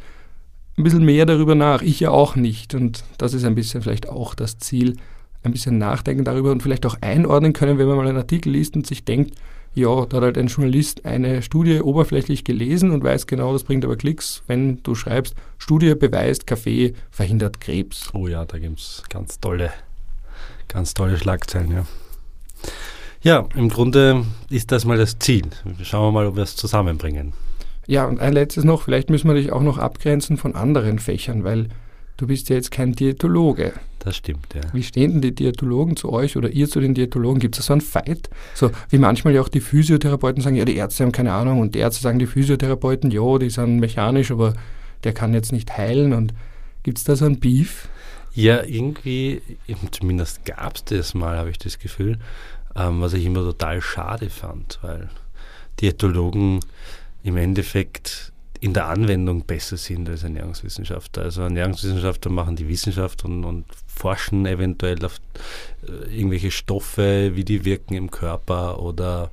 ein 0.77 0.84
bisschen 0.84 1.03
mehr 1.03 1.25
darüber 1.25 1.55
nach. 1.55 1.82
Ich 1.82 2.00
ja 2.00 2.12
auch 2.12 2.36
nicht. 2.36 2.75
Und 2.75 3.03
das 3.17 3.34
ist 3.34 3.46
ein 3.46 3.55
bisschen 3.55 3.82
vielleicht 3.82 4.10
auch 4.10 4.36
das 4.36 4.60
Ziel 4.60 4.96
ein 5.41 5.53
bisschen 5.53 5.79
nachdenken 5.79 6.24
darüber 6.24 6.51
und 6.51 6.62
vielleicht 6.62 6.86
auch 6.86 6.98
einordnen 7.01 7.53
können, 7.53 7.79
wenn 7.79 7.88
man 7.88 7.98
mal 7.98 8.08
einen 8.08 8.17
Artikel 8.17 8.51
liest 8.51 8.75
und 8.75 8.86
sich 8.86 9.05
denkt, 9.05 9.34
ja, 9.75 10.06
da 10.06 10.18
hat 10.18 10.24
halt 10.24 10.38
ein 10.38 10.48
Journalist 10.48 11.06
eine 11.06 11.42
Studie 11.42 11.82
oberflächlich 11.82 12.44
gelesen 12.44 12.92
und 12.92 13.03
weiß 13.03 13.25
genau, 13.27 13.53
das 13.53 13.63
bringt 13.63 13.84
aber 13.84 13.96
Klicks, 13.96 14.44
wenn 14.48 14.82
du 14.84 14.94
schreibst, 14.94 15.36
Studie 15.58 15.96
beweist, 15.96 16.46
Kaffee 16.46 16.94
verhindert 17.10 17.60
Krebs. 17.60 18.10
Oh 18.13 18.27
ja, 18.27 18.46
da 18.46 18.60
gibt 18.60 18.80
es 18.80 19.03
ganz 19.10 19.39
tolle, 19.39 19.72
ganz 20.68 20.94
tolle 20.94 21.18
Schlagzeilen, 21.18 21.72
ja. 21.72 21.86
Ja, 23.24 23.48
im 23.56 23.70
Grunde 23.70 24.25
ist 24.50 24.72
das 24.72 24.86
mal 24.86 24.98
das 24.98 25.18
Ziel. 25.18 25.46
Schauen 25.82 26.08
wir 26.08 26.12
mal, 26.12 26.27
ob 26.27 26.36
wir 26.36 26.44
es 26.44 26.56
zusammenbringen. 26.58 27.34
Ja, 27.88 28.06
und 28.06 28.20
ein 28.20 28.34
letztes 28.34 28.65
noch, 28.65 28.84
vielleicht 28.84 29.10
müssen 29.10 29.27
wir 29.27 29.36
dich 29.36 29.51
auch 29.51 29.62
noch 29.62 29.77
abgrenzen 29.77 30.38
von 30.38 30.56
anderen 30.56 31.00
Fächern, 31.00 31.44
weil 31.44 31.70
du 32.17 32.27
bist 32.27 32.50
ja 32.50 32.55
jetzt 32.55 32.72
kein 32.72 32.93
Diätologe. 32.93 33.74
Das 34.00 34.17
stimmt, 34.17 34.53
ja. 34.53 34.62
Wie 34.74 34.84
stehen 34.84 35.13
denn 35.13 35.22
die 35.22 35.34
Diätologen 35.34 35.96
zu 35.96 36.12
euch 36.12 36.36
oder 36.36 36.50
ihr 36.50 36.67
zu 36.67 36.82
den 36.82 36.93
Diätologen? 36.93 37.39
Gibt 37.39 37.55
es 37.55 37.62
da 37.62 37.67
so 37.67 37.74
einen 37.74 37.82
Fight? 37.82 38.29
So 38.53 38.72
wie 38.89 38.98
manchmal 38.98 39.34
ja 39.34 39.41
auch 39.41 39.50
die 39.50 39.62
Physiotherapeuten 39.62 40.43
sagen, 40.43 40.58
ja, 40.58 40.65
die 40.65 40.75
Ärzte 40.75 41.03
haben 41.03 41.13
keine 41.13 41.32
Ahnung 41.32 41.62
und 41.62 41.74
die 41.74 41.79
Ärzte 41.79 42.01
sagen, 42.01 42.20
die 42.20 42.27
Physiotherapeuten, 42.27 43.12
ja, 43.12 43.38
die 43.38 43.50
sind 43.50 43.79
mechanisch, 43.79 44.32
aber 44.32 44.55
der 45.05 45.13
kann 45.13 45.34
jetzt 45.34 45.53
nicht 45.53 45.77
heilen 45.77 46.13
und 46.13 46.34
gibt 46.84 46.98
es 46.98 47.05
da 47.05 47.15
so 47.15 47.25
einen 47.25 47.39
Beef? 47.39 47.88
Ja, 48.34 48.63
irgendwie, 48.63 49.41
zumindest 49.91 50.43
gab 50.43 50.75
es 50.75 50.84
das 50.86 51.13
mal, 51.13 51.38
habe 51.38 51.51
ich 51.51 51.60
das 51.60 51.79
Gefühl, 51.79 52.17
ähm, 52.75 53.00
was 53.00 53.13
ich 53.13 53.25
immer 53.25 53.41
total 53.41 53.82
schade 53.82 54.29
fand, 54.29 54.79
weil 54.82 55.10
Diätologen 55.79 56.60
im 57.24 57.38
Endeffekt 57.38 58.33
in 58.63 58.74
der 58.74 58.88
Anwendung 58.88 59.41
besser 59.46 59.75
sind 59.75 60.08
als 60.08 60.24
Ernährungswissenschaftler. 60.24 61.24
Also 61.24 61.41
Ernährungswissenschaftler 61.41 62.32
machen 62.32 62.55
die 62.55 62.70
Wissenschaft 62.70 63.25
und, 63.25 63.43
und 63.43 63.65
forschen 63.88 64.46
eventuell 64.46 65.03
auf 65.03 65.20
äh, 65.86 66.17
irgendwelche 66.17 66.50
Stoffe, 66.50 67.32
wie 67.36 67.43
die 67.43 67.65
wirken 67.65 67.93
im 67.93 68.10
Körper 68.10 68.79
oder 68.79 69.32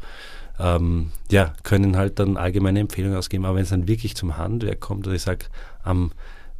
ähm, 0.59 1.13
ja, 1.31 1.55
können 1.63 1.97
halt 1.97 2.19
dann 2.19 2.37
allgemeine 2.37 2.81
Empfehlungen 2.81 3.17
ausgeben. 3.17 3.45
Aber 3.45 3.55
wenn 3.55 3.63
es 3.63 3.69
dann 3.69 3.87
wirklich 3.87 4.17
zum 4.17 4.37
Handwerk 4.37 4.81
kommt, 4.81 5.07
und 5.07 5.15
ich 5.15 5.23
sage, 5.23 5.47
am 5.85 6.11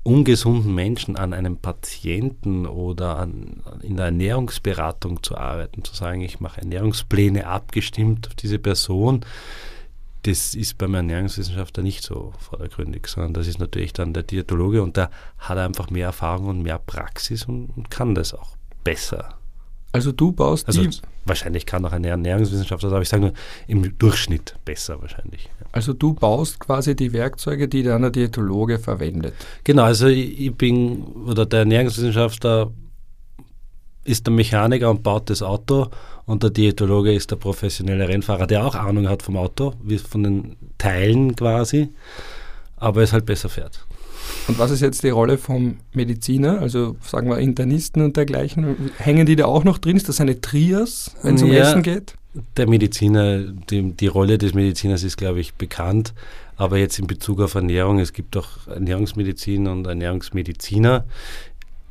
ungesunden 0.05 0.73
Menschen 0.73 1.17
an 1.17 1.35
einem 1.35 1.57
Patienten 1.57 2.67
oder 2.67 3.19
an, 3.19 3.65
in 3.83 3.97
der 3.97 4.07
Ernährungsberatung 4.07 5.25
zu 5.25 5.37
arbeiten, 5.37 5.83
zu 5.83 5.97
sagen, 5.97 6.21
ich 6.21 6.39
mache 6.39 6.61
Ernährungspläne 6.61 7.49
abgestimmt 7.49 8.29
auf 8.29 8.37
diese 8.37 8.61
Person, 8.61 9.25
das 10.23 10.55
ist 10.55 10.79
beim 10.79 10.95
Ernährungswissenschaftler 10.95 11.83
nicht 11.83 12.03
so 12.03 12.33
vordergründig, 12.39 13.07
sondern 13.07 13.35
das 13.35 13.47
ist 13.47 13.59
natürlich 13.59 13.93
dann 13.93 14.13
der 14.13 14.23
Diätologe 14.23 14.83
und 14.83 14.97
der 14.97 15.11
hat 15.39 15.59
einfach 15.59 15.91
mehr 15.91 16.07
Erfahrung 16.07 16.49
und 16.49 16.63
mehr 16.63 16.79
Praxis 16.79 17.45
und, 17.45 17.71
und 17.77 17.91
kann 17.91 18.15
das 18.15 18.35
auch 18.35 18.57
besser. 18.85 19.37
Also 19.93 20.13
du 20.13 20.33
baust 20.33 20.69
also 20.69 20.85
die 20.85 20.97
wahrscheinlich 21.25 21.67
kann 21.67 21.85
auch 21.85 21.93
ein 21.93 22.05
Ernährungswissenschaftler, 22.05 22.91
aber 22.91 23.03
ich 23.03 23.09
sage 23.09 23.23
nur 23.23 23.33
im 23.67 23.99
Durchschnitt 23.99 24.55
besser 24.65 25.01
wahrscheinlich. 25.01 25.49
Also 25.73 25.93
du 25.93 26.15
baust 26.15 26.61
quasi 26.61 26.95
die 26.95 27.13
Werkzeuge, 27.13 27.69
die 27.69 27.83
dann 27.83 28.03
der 28.03 28.11
Diätologe 28.11 28.79
verwendet. 28.79 29.35
Genau, 29.65 29.85
also 29.85 30.07
ich 30.07 30.55
bin 30.55 31.03
oder 31.27 31.47
der 31.47 31.61
Ernährungswissenschaftler 31.61 32.73
ist 34.11 34.27
der 34.27 34.35
Mechaniker 34.35 34.91
und 34.91 35.03
baut 35.03 35.31
das 35.31 35.43
Auto 35.43 35.89
und 36.27 36.43
der 36.43 36.51
Diätologe 36.51 37.13
ist 37.13 37.31
der 37.31 37.37
professionelle 37.37 38.09
Rennfahrer, 38.09 38.47
der 38.47 38.65
auch 38.67 38.75
Ahnung 38.75 39.09
hat 39.09 39.23
vom 39.23 39.37
Auto, 39.37 39.75
wie 39.83 39.99
von 39.99 40.23
den 40.23 40.57
Teilen 40.79 41.35
quasi, 41.35 41.89
aber 42.77 43.03
es 43.03 43.13
halt 43.13 43.27
besser 43.27 43.49
fährt. 43.49 43.85
Und 44.49 44.59
was 44.59 44.71
ist 44.71 44.81
jetzt 44.81 45.03
die 45.03 45.09
Rolle 45.11 45.39
vom 45.39 45.79
Mediziner, 45.93 46.61
also 46.61 46.97
sagen 47.03 47.29
wir 47.31 47.39
Internisten 47.39 48.03
und 48.03 48.17
dergleichen? 48.17 48.91
Hängen 48.99 49.27
die 49.27 49.37
da 49.37 49.47
auch 49.47 49.65
noch 49.65 49.79
drin? 49.79 49.97
Ist 49.97 50.09
das 50.09 50.21
eine 50.21 50.41
Trias, 50.41 51.15
wenn 51.23 51.37
es 51.37 51.43
um 51.43 51.53
ja, 51.53 51.63
Essen 51.63 51.83
geht? 51.83 52.15
Der 52.57 52.69
Mediziner, 52.69 53.39
die, 53.39 53.93
die 53.93 54.07
Rolle 54.07 54.39
des 54.39 54.55
Mediziners 54.55 55.03
ist, 55.03 55.17
glaube 55.17 55.41
ich, 55.41 55.55
bekannt. 55.55 56.15
Aber 56.57 56.77
jetzt 56.77 56.99
in 56.99 57.07
Bezug 57.07 57.41
auf 57.41 57.55
Ernährung, 57.55 57.99
es 57.99 58.13
gibt 58.13 58.37
auch 58.37 58.67
Ernährungsmedizin 58.69 59.67
und 59.67 59.87
Ernährungsmediziner 59.87 61.07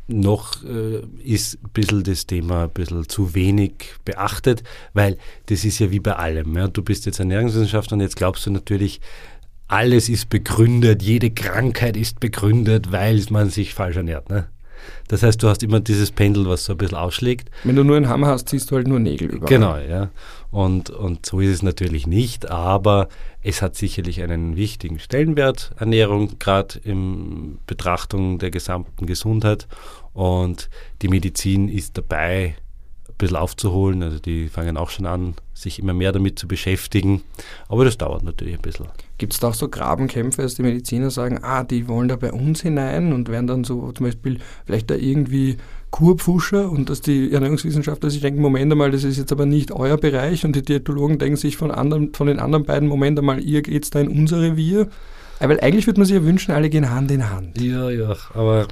noch 0.09 0.63
äh, 0.63 1.01
ist 1.23 1.55
ein 1.63 1.69
bisschen 1.73 2.03
das 2.03 2.25
Thema 2.25 2.63
ein 2.63 2.69
bisschen 2.71 3.07
zu 3.07 3.33
wenig 3.35 3.73
beachtet, 4.05 4.63
weil 4.93 5.17
das 5.45 5.65
ist 5.65 5.79
ja 5.79 5.91
wie 5.91 5.99
bei 5.99 6.13
allem. 6.13 6.55
Ja. 6.57 6.67
Du 6.67 6.83
bist 6.83 7.05
jetzt 7.05 7.19
Ernährungswissenschaftler 7.19 7.95
und 7.95 8.01
jetzt 8.01 8.15
glaubst 8.15 8.45
du 8.45 8.51
natürlich, 8.51 8.99
alles 9.67 10.09
ist 10.09 10.29
begründet, 10.29 11.03
jede 11.03 11.29
Krankheit 11.29 11.95
ist 11.95 12.19
begründet, 12.19 12.91
weil 12.91 13.23
man 13.29 13.49
sich 13.49 13.73
falsch 13.73 13.97
ernährt. 13.97 14.29
Ne? 14.29 14.47
Das 15.07 15.23
heißt, 15.23 15.41
du 15.41 15.47
hast 15.47 15.63
immer 15.63 15.79
dieses 15.79 16.11
Pendel, 16.11 16.47
was 16.47 16.65
so 16.65 16.73
ein 16.73 16.77
bisschen 16.77 16.97
ausschlägt. 16.97 17.49
Wenn 17.63 17.75
du 17.75 17.83
nur 17.83 17.97
einen 17.97 18.09
Hammer 18.09 18.27
hast, 18.27 18.49
ziehst 18.49 18.71
du 18.71 18.75
halt 18.75 18.87
nur 18.87 18.99
Nägel 18.99 19.29
über. 19.29 19.47
Genau, 19.47 19.77
ja. 19.77 20.09
Und, 20.51 20.89
und 20.89 21.25
so 21.25 21.39
ist 21.39 21.49
es 21.49 21.63
natürlich 21.63 22.07
nicht, 22.07 22.49
aber 22.49 23.09
es 23.41 23.61
hat 23.61 23.75
sicherlich 23.75 24.21
einen 24.21 24.55
wichtigen 24.55 24.99
Stellenwert, 24.99 25.71
Ernährung, 25.77 26.39
gerade 26.39 26.79
in 26.83 27.59
Betrachtung 27.65 28.39
der 28.39 28.51
gesamten 28.51 29.05
Gesundheit. 29.05 29.67
Und 30.13 30.69
die 31.01 31.07
Medizin 31.07 31.69
ist 31.69 31.97
dabei, 31.97 32.55
bisschen 33.19 33.37
aufzuholen. 33.37 34.01
Also 34.01 34.17
die 34.17 34.47
fangen 34.47 34.77
auch 34.77 34.89
schon 34.89 35.05
an, 35.05 35.35
sich 35.53 35.77
immer 35.77 35.93
mehr 35.93 36.11
damit 36.11 36.39
zu 36.39 36.47
beschäftigen. 36.47 37.21
Aber 37.67 37.85
das 37.85 37.97
dauert 37.97 38.23
natürlich 38.23 38.55
ein 38.55 38.61
bisschen. 38.61 38.87
Gibt 39.19 39.33
es 39.33 39.39
da 39.39 39.49
auch 39.49 39.53
so 39.53 39.69
Grabenkämpfe, 39.69 40.41
dass 40.41 40.55
die 40.55 40.63
Mediziner 40.63 41.11
sagen, 41.11 41.39
ah, 41.43 41.63
die 41.63 41.87
wollen 41.87 42.07
da 42.07 42.15
bei 42.15 42.31
uns 42.31 42.61
hinein 42.61 43.13
und 43.13 43.29
werden 43.29 43.45
dann 43.45 43.63
so 43.63 43.91
zum 43.91 44.07
Beispiel 44.07 44.39
vielleicht 44.65 44.89
da 44.89 44.95
irgendwie 44.95 45.57
Kurpfuscher 45.91 46.69
und 46.69 46.89
dass 46.89 47.01
die 47.01 47.31
Ernährungswissenschaftler 47.31 48.09
sich 48.09 48.21
denken, 48.21 48.41
Moment 48.41 48.71
einmal, 48.71 48.91
das 48.91 49.03
ist 49.03 49.17
jetzt 49.17 49.31
aber 49.31 49.45
nicht 49.45 49.71
euer 49.71 49.97
Bereich 49.97 50.45
und 50.45 50.55
die 50.55 50.61
Diätologen 50.61 51.19
denken 51.19 51.35
sich 51.35 51.57
von, 51.57 51.71
anderen, 51.71 52.13
von 52.13 52.27
den 52.27 52.39
anderen 52.39 52.65
beiden, 52.65 52.87
Moment 52.87 53.19
einmal, 53.19 53.43
ihr 53.43 53.61
geht 53.61 53.93
da 53.93 53.99
in 53.99 54.07
unser 54.07 54.41
Revier. 54.41 54.87
Weil 55.39 55.59
eigentlich 55.61 55.87
würde 55.87 56.01
man 56.01 56.05
sich 56.05 56.15
ja 56.15 56.23
wünschen, 56.23 56.51
alle 56.51 56.69
gehen 56.69 56.89
Hand 56.89 57.11
in 57.11 57.29
Hand. 57.29 57.59
Ja, 57.61 57.89
ja, 57.89 58.15
aber 58.33 58.67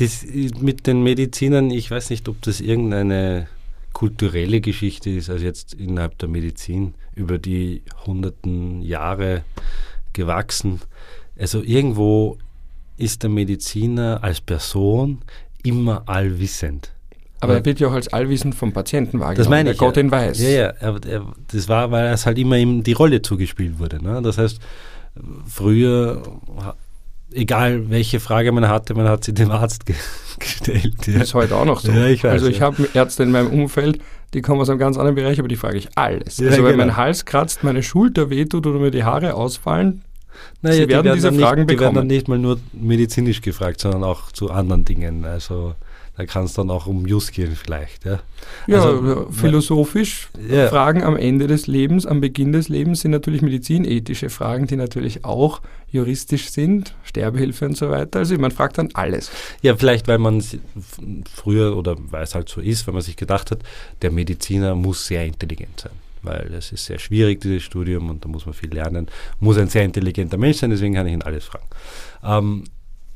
das 0.00 0.24
mit 0.60 0.86
den 0.86 1.02
Medizinern, 1.02 1.70
ich 1.70 1.90
weiß 1.90 2.10
nicht, 2.10 2.28
ob 2.28 2.40
das 2.42 2.60
irgendeine 2.60 3.48
kulturelle 3.92 4.60
Geschichte 4.60 5.10
ist, 5.10 5.30
also 5.30 5.44
jetzt 5.44 5.74
innerhalb 5.74 6.16
der 6.18 6.28
Medizin 6.28 6.94
über 7.14 7.38
die 7.38 7.82
hunderten 8.06 8.82
Jahre 8.82 9.42
gewachsen. 10.12 10.80
Also 11.38 11.62
irgendwo 11.62 12.38
ist 12.96 13.22
der 13.22 13.30
Mediziner 13.30 14.22
als 14.22 14.40
Person 14.40 15.22
immer 15.62 16.08
allwissend. 16.08 16.92
Aber 17.40 17.54
er 17.54 17.64
wird 17.64 17.80
ja 17.80 17.88
auch 17.88 17.92
als 17.92 18.08
allwissend 18.08 18.54
vom 18.54 18.72
Patienten 18.72 19.18
wahrgenommen, 19.18 19.36
das 19.36 19.48
meine 19.48 19.70
ich, 19.70 19.78
der 19.78 19.86
Gott 19.86 19.96
ihn 19.96 20.10
weiß. 20.10 20.40
Ja, 20.40 20.48
ja, 20.48 20.66
er, 20.66 21.00
er, 21.06 21.32
das 21.50 21.68
war, 21.68 21.90
weil 21.90 22.12
es 22.12 22.26
halt 22.26 22.38
immer 22.38 22.58
ihm 22.58 22.82
die 22.82 22.92
Rolle 22.92 23.22
zugespielt 23.22 23.78
wurde. 23.78 24.02
Ne? 24.02 24.20
Das 24.22 24.36
heißt, 24.36 24.60
früher 25.46 26.22
egal 27.32 27.90
welche 27.90 28.20
Frage 28.20 28.52
man 28.52 28.68
hatte, 28.68 28.94
man 28.94 29.08
hat 29.08 29.24
sie 29.24 29.34
dem 29.34 29.50
Arzt 29.50 29.86
ge 29.86 29.96
gestellt. 30.38 31.06
Ja. 31.06 31.20
Ist 31.20 31.34
heute 31.34 31.56
auch 31.56 31.64
noch 31.64 31.80
so. 31.80 31.92
Ja, 31.92 32.06
ich 32.06 32.24
weiß, 32.24 32.32
also 32.32 32.48
ich 32.48 32.58
ja. 32.58 32.66
habe 32.66 32.88
Ärzte 32.94 33.22
in 33.22 33.30
meinem 33.30 33.48
Umfeld, 33.48 34.00
die 34.34 34.42
kommen 34.42 34.60
aus 34.60 34.70
einem 34.70 34.78
ganz 34.78 34.96
anderen 34.96 35.16
Bereich, 35.16 35.38
aber 35.38 35.48
die 35.48 35.56
frage 35.56 35.78
ich 35.78 35.88
alles. 35.96 36.40
Also 36.40 36.50
wenn 36.50 36.72
genau. 36.72 36.76
mein 36.76 36.96
Hals 36.96 37.24
kratzt, 37.24 37.64
meine 37.64 37.82
Schulter 37.82 38.30
wehtut 38.30 38.66
oder 38.66 38.78
mir 38.78 38.90
die 38.90 39.04
Haare 39.04 39.34
ausfallen, 39.34 40.02
naja, 40.62 40.74
sie 40.74 40.88
werden, 40.88 40.88
die 40.88 41.04
werden 41.04 41.14
diese 41.16 41.32
Fragen 41.32 41.60
nicht, 41.62 41.68
bekommen. 41.68 41.68
Die 41.68 41.80
werden 41.80 41.94
dann 41.94 42.06
nicht 42.06 42.28
mal 42.28 42.38
nur 42.38 42.58
medizinisch 42.72 43.40
gefragt, 43.42 43.80
sondern 43.80 44.04
auch 44.04 44.32
zu 44.32 44.50
anderen 44.50 44.84
Dingen. 44.84 45.24
Also 45.24 45.74
da 46.16 46.26
kann 46.26 46.44
es 46.44 46.52
dann 46.52 46.70
auch 46.70 46.86
um 46.86 47.06
Jus 47.06 47.30
gehen 47.30 47.56
vielleicht. 47.56 48.04
Ja, 48.04 48.20
ja 48.66 48.82
also, 48.82 49.28
philosophisch 49.30 50.28
ja. 50.48 50.68
Fragen 50.68 51.02
am 51.02 51.16
Ende 51.16 51.46
des 51.46 51.66
Lebens, 51.66 52.06
am 52.06 52.20
Beginn 52.20 52.52
des 52.52 52.68
Lebens 52.68 53.00
sind 53.00 53.12
natürlich 53.12 53.42
medizinethische 53.42 54.28
Fragen, 54.28 54.66
die 54.66 54.76
natürlich 54.76 55.24
auch 55.24 55.60
juristisch 55.90 56.50
sind, 56.50 56.94
Sterbehilfe 57.04 57.66
und 57.66 57.76
so 57.76 57.90
weiter. 57.90 58.20
Also 58.20 58.36
man 58.38 58.50
fragt 58.50 58.78
dann 58.78 58.90
alles. 58.94 59.30
Ja, 59.62 59.76
vielleicht 59.76 60.08
weil 60.08 60.18
man 60.18 60.44
früher 61.34 61.76
oder 61.76 61.96
weil 61.98 62.22
es 62.22 62.34
halt 62.34 62.48
so 62.48 62.60
ist, 62.60 62.86
weil 62.86 62.94
man 62.94 63.02
sich 63.02 63.16
gedacht 63.16 63.50
hat, 63.50 63.60
der 64.02 64.10
Mediziner 64.10 64.74
muss 64.74 65.06
sehr 65.06 65.24
intelligent 65.24 65.80
sein 65.80 65.92
weil 66.22 66.52
es 66.52 66.72
ist 66.72 66.84
sehr 66.84 66.98
schwierig, 66.98 67.40
dieses 67.40 67.62
Studium, 67.62 68.10
und 68.10 68.22
da 68.24 68.28
muss 68.28 68.44
man 68.44 68.54
viel 68.54 68.72
lernen. 68.72 69.06
Muss 69.38 69.56
ein 69.56 69.68
sehr 69.68 69.84
intelligenter 69.84 70.36
Mensch 70.36 70.58
sein, 70.58 70.70
deswegen 70.70 70.94
kann 70.94 71.06
ich 71.06 71.14
ihn 71.14 71.22
alles 71.22 71.46
fragen. 71.46 71.66
Ähm, 72.22 72.64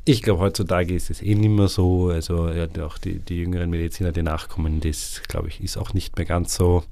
ich 0.04 0.22
glaube, 0.22 0.40
heutzutage 0.40 0.94
ist 0.94 1.10
es 1.10 1.22
eh 1.22 1.34
nicht 1.34 1.50
mehr 1.50 1.68
so. 1.68 2.08
Also 2.08 2.48
ja, 2.50 2.66
auch 2.84 2.98
die, 2.98 3.20
die 3.20 3.36
jüngeren 3.36 3.70
Mediziner, 3.70 4.12
die 4.12 4.22
nachkommen, 4.22 4.80
das, 4.80 5.22
glaube 5.28 5.48
ich, 5.48 5.62
ist 5.62 5.76
auch 5.76 5.94
nicht 5.94 6.16
mehr 6.16 6.26
ganz 6.26 6.54
so. 6.54 6.84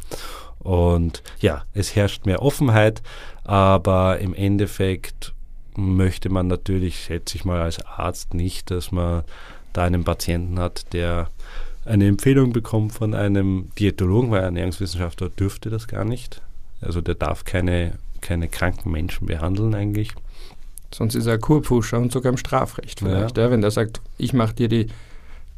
Und 0.61 1.23
ja, 1.40 1.64
es 1.75 1.95
herrscht 1.95 2.25
mehr 2.25 2.42
Offenheit, 2.42 3.02
aber 3.45 4.19
im 4.21 4.33
Endeffekt 4.33 5.35
möchte 5.76 6.28
man 6.28 6.47
natürlich, 6.47 7.04
schätze 7.04 7.37
ich 7.37 7.45
mal, 7.45 7.61
als 7.61 7.85
Arzt 7.85 8.35
nicht, 8.35 8.71
dass 8.71 8.92
man 8.92 9.25
da 9.73 9.85
einen 9.85 10.04
Patienten 10.04 10.59
hat, 10.59 10.92
der 10.92 11.28
eine 11.85 12.07
Empfehlung 12.07 12.52
bekommt 12.52 12.92
von 12.92 13.14
einem 13.14 13.71
Diätologen, 13.78 14.31
weil 14.31 14.42
Ernährungswissenschaftler 14.42 15.31
dürfte 15.31 15.69
das 15.69 15.88
gar 15.88 16.04
nicht. 16.04 16.42
Also 16.81 17.00
der 17.00 17.14
darf 17.14 17.45
keine, 17.45 17.99
keine 18.21 18.49
kranken 18.49 18.92
Menschen 18.92 19.26
behandeln 19.26 19.75
eigentlich. 19.75 20.12
Sonst 20.94 21.14
ist 21.14 21.26
er 21.26 21.34
ein 21.34 21.40
Kurpusher 21.40 21.99
und 21.99 22.12
sogar 22.12 22.30
im 22.30 22.38
Strafrecht 22.38 23.00
vielleicht. 23.00 23.37
Ja. 23.37 23.44
Ja, 23.44 23.50
wenn 23.50 23.62
der 23.62 23.70
sagt, 23.70 24.00
ich 24.18 24.32
mache 24.32 24.54
dir 24.54 24.68
die 24.68 24.87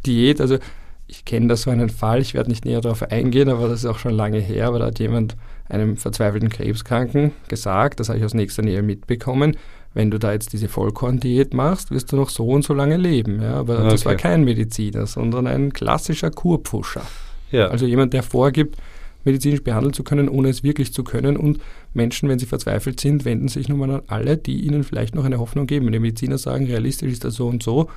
Diät. 0.06 0.40
Also 0.40 0.58
ich 1.06 1.24
kenne 1.24 1.48
da 1.48 1.56
so 1.56 1.70
einen 1.70 1.90
Fall, 1.90 2.20
ich 2.20 2.34
werde 2.34 2.50
nicht 2.50 2.64
näher 2.64 2.80
darauf 2.80 3.02
eingehen, 3.02 3.48
aber 3.48 3.68
das 3.68 3.80
ist 3.80 3.86
auch 3.86 3.98
schon 3.98 4.14
lange 4.14 4.38
her, 4.38 4.68
aber 4.68 4.78
da 4.78 4.86
hat 4.86 4.98
jemand 4.98 5.36
einem 5.68 5.96
verzweifelten 5.96 6.48
Krebskranken 6.48 7.32
gesagt, 7.48 8.00
das 8.00 8.08
habe 8.08 8.18
ich 8.18 8.24
aus 8.24 8.34
nächster 8.34 8.62
Nähe 8.62 8.82
mitbekommen, 8.82 9.56
wenn 9.94 10.10
du 10.10 10.18
da 10.18 10.32
jetzt 10.32 10.52
diese 10.52 10.68
Vollkorndiät 10.68 11.54
machst, 11.54 11.90
wirst 11.90 12.10
du 12.12 12.16
noch 12.16 12.28
so 12.28 12.48
und 12.48 12.64
so 12.64 12.74
lange 12.74 12.96
leben. 12.96 13.40
Ja? 13.40 13.54
Aber 13.54 13.80
okay. 13.80 13.90
das 13.90 14.04
war 14.04 14.16
kein 14.16 14.44
Mediziner, 14.44 15.06
sondern 15.06 15.46
ein 15.46 15.72
klassischer 15.72 16.30
Kurpfuscher. 16.30 17.02
Ja. 17.50 17.68
Also 17.68 17.86
jemand, 17.86 18.12
der 18.12 18.24
vorgibt, 18.24 18.76
medizinisch 19.24 19.62
behandeln 19.62 19.92
zu 19.92 20.04
können, 20.04 20.28
ohne 20.28 20.48
es 20.48 20.62
wirklich 20.62 20.92
zu 20.92 21.04
können. 21.04 21.36
Und 21.36 21.60
Menschen, 21.92 22.28
wenn 22.28 22.38
sie 22.38 22.46
verzweifelt 22.46 23.00
sind, 23.00 23.24
wenden 23.24 23.48
sich 23.48 23.68
nun 23.68 23.78
mal 23.78 23.90
an 23.90 24.02
alle, 24.06 24.36
die 24.36 24.60
ihnen 24.60 24.84
vielleicht 24.84 25.14
noch 25.14 25.24
eine 25.24 25.38
Hoffnung 25.38 25.66
geben. 25.66 25.86
Wenn 25.86 25.92
die 25.92 25.98
Mediziner 25.98 26.38
sagen, 26.38 26.66
realistisch 26.66 27.12
ist 27.12 27.24
das 27.24 27.34
so 27.34 27.48
und 27.48 27.62
so, 27.62 27.88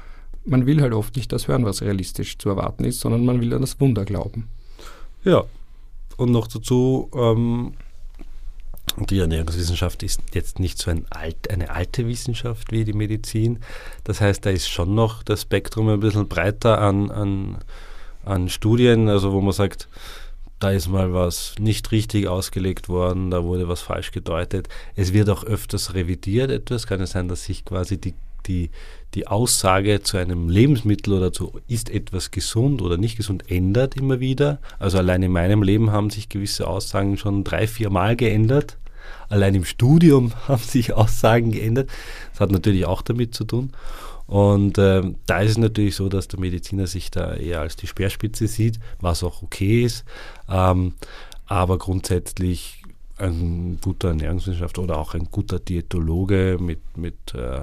man 0.46 0.66
will 0.66 0.82
halt 0.82 0.94
oft 0.94 1.16
nicht 1.16 1.32
das 1.32 1.48
hören, 1.48 1.66
was 1.66 1.82
realistisch 1.82 2.38
zu 2.38 2.50
erwarten 2.50 2.86
ist, 2.86 3.00
sondern 3.00 3.26
man 3.26 3.42
will 3.42 3.54
an 3.54 3.62
das 3.62 3.80
Wunder 3.80 4.06
glauben. 4.06 4.48
Ja, 5.24 5.44
und 6.16 6.32
noch 6.32 6.48
dazu, 6.48 7.10
ähm, 7.14 7.74
die 8.98 9.20
Ernährungswissenschaft 9.20 10.02
ist 10.02 10.22
jetzt 10.34 10.60
nicht 10.60 10.80
so 10.80 10.90
ein 10.90 11.06
alt, 11.12 11.52
eine 11.52 11.70
alte 11.70 12.08
Wissenschaft 12.08 12.72
wie 12.72 12.84
die 12.84 12.94
Medizin. 12.94 13.60
Das 14.04 14.22
heißt, 14.22 14.46
da 14.46 14.50
ist 14.50 14.70
schon 14.70 14.96
noch 14.96 15.22
das 15.22 15.44
Spektrum 15.44 15.90
ein 15.90 16.00
bisschen 16.00 16.28
breiter 16.28 16.82
an, 16.82 17.12
an, 17.12 17.58
an 18.26 18.50
Studien, 18.50 19.08
also 19.10 19.34
wo 19.34 19.42
man 19.42 19.54
sagt, 19.54 19.88
da 20.60 20.72
ist 20.72 20.88
mal 20.88 21.14
was 21.14 21.56
nicht 21.60 21.92
richtig 21.92 22.28
ausgelegt 22.28 22.90
worden, 22.90 23.30
da 23.30 23.44
wurde 23.44 23.68
was 23.68 23.82
falsch 23.82 24.12
gedeutet. 24.12 24.68
Es 24.96 25.14
wird 25.14 25.30
auch 25.30 25.44
öfters 25.44 25.94
revidiert 25.94 26.50
etwas. 26.50 26.88
Kann 26.88 27.02
es 27.02 27.12
sein, 27.12 27.28
dass 27.28 27.46
sich 27.46 27.64
quasi 27.64 28.00
die, 28.00 28.16
die, 28.48 28.72
die 29.14 29.28
Aussage 29.28 30.02
zu 30.02 30.18
einem 30.18 30.50
Lebensmittel 30.50 31.14
oder 31.14 31.32
zu 31.32 31.60
ist 31.68 31.90
etwas 31.90 32.32
gesund 32.32 32.82
oder 32.82 32.98
nicht 32.98 33.18
gesund 33.18 33.52
ändert 33.52 33.96
immer 33.96 34.20
wieder. 34.20 34.60
Also 34.80 34.98
allein 34.98 35.22
in 35.22 35.32
meinem 35.32 35.62
Leben 35.62 35.92
haben 35.92 36.10
sich 36.10 36.28
gewisse 36.30 36.68
Aussagen 36.68 37.18
schon 37.18 37.44
drei, 37.44 37.68
vier 37.68 37.92
Mal 37.92 38.16
geändert. 38.16 38.78
Allein 39.30 39.56
im 39.56 39.66
Studium 39.66 40.34
haben 40.48 40.62
sich 40.62 40.94
Aussagen 40.94 41.52
geändert. 41.52 41.90
Das 42.32 42.42
hat 42.42 42.52
natürlich 42.52 42.86
auch 42.86 43.02
damit 43.02 43.34
zu 43.34 43.44
tun. 43.44 43.72
Und 44.28 44.78
äh, 44.78 45.02
da 45.26 45.40
ist 45.40 45.52
es 45.52 45.58
natürlich 45.58 45.96
so, 45.96 46.10
dass 46.10 46.28
der 46.28 46.40
Mediziner 46.40 46.86
sich 46.86 47.10
da 47.12 47.34
eher 47.34 47.62
als 47.62 47.78
die 47.78 47.88
Speerspitze 47.88 48.48
sieht, 48.48 48.80
was 49.00 49.24
auch 49.24 49.42
okay 49.42 49.84
ist. 49.84 50.04
Ähm, 50.50 50.94
aber 51.46 51.78
grundsätzlich 51.78 52.84
ein 53.18 53.80
guter 53.82 54.10
Ernährungswissenschaftler 54.10 54.84
oder 54.84 54.98
auch 54.98 55.14
ein 55.14 55.30
guter 55.32 55.60
Diätologe 55.60 56.58
mit, 56.60 56.80
mit 56.98 57.34
äh, 57.34 57.62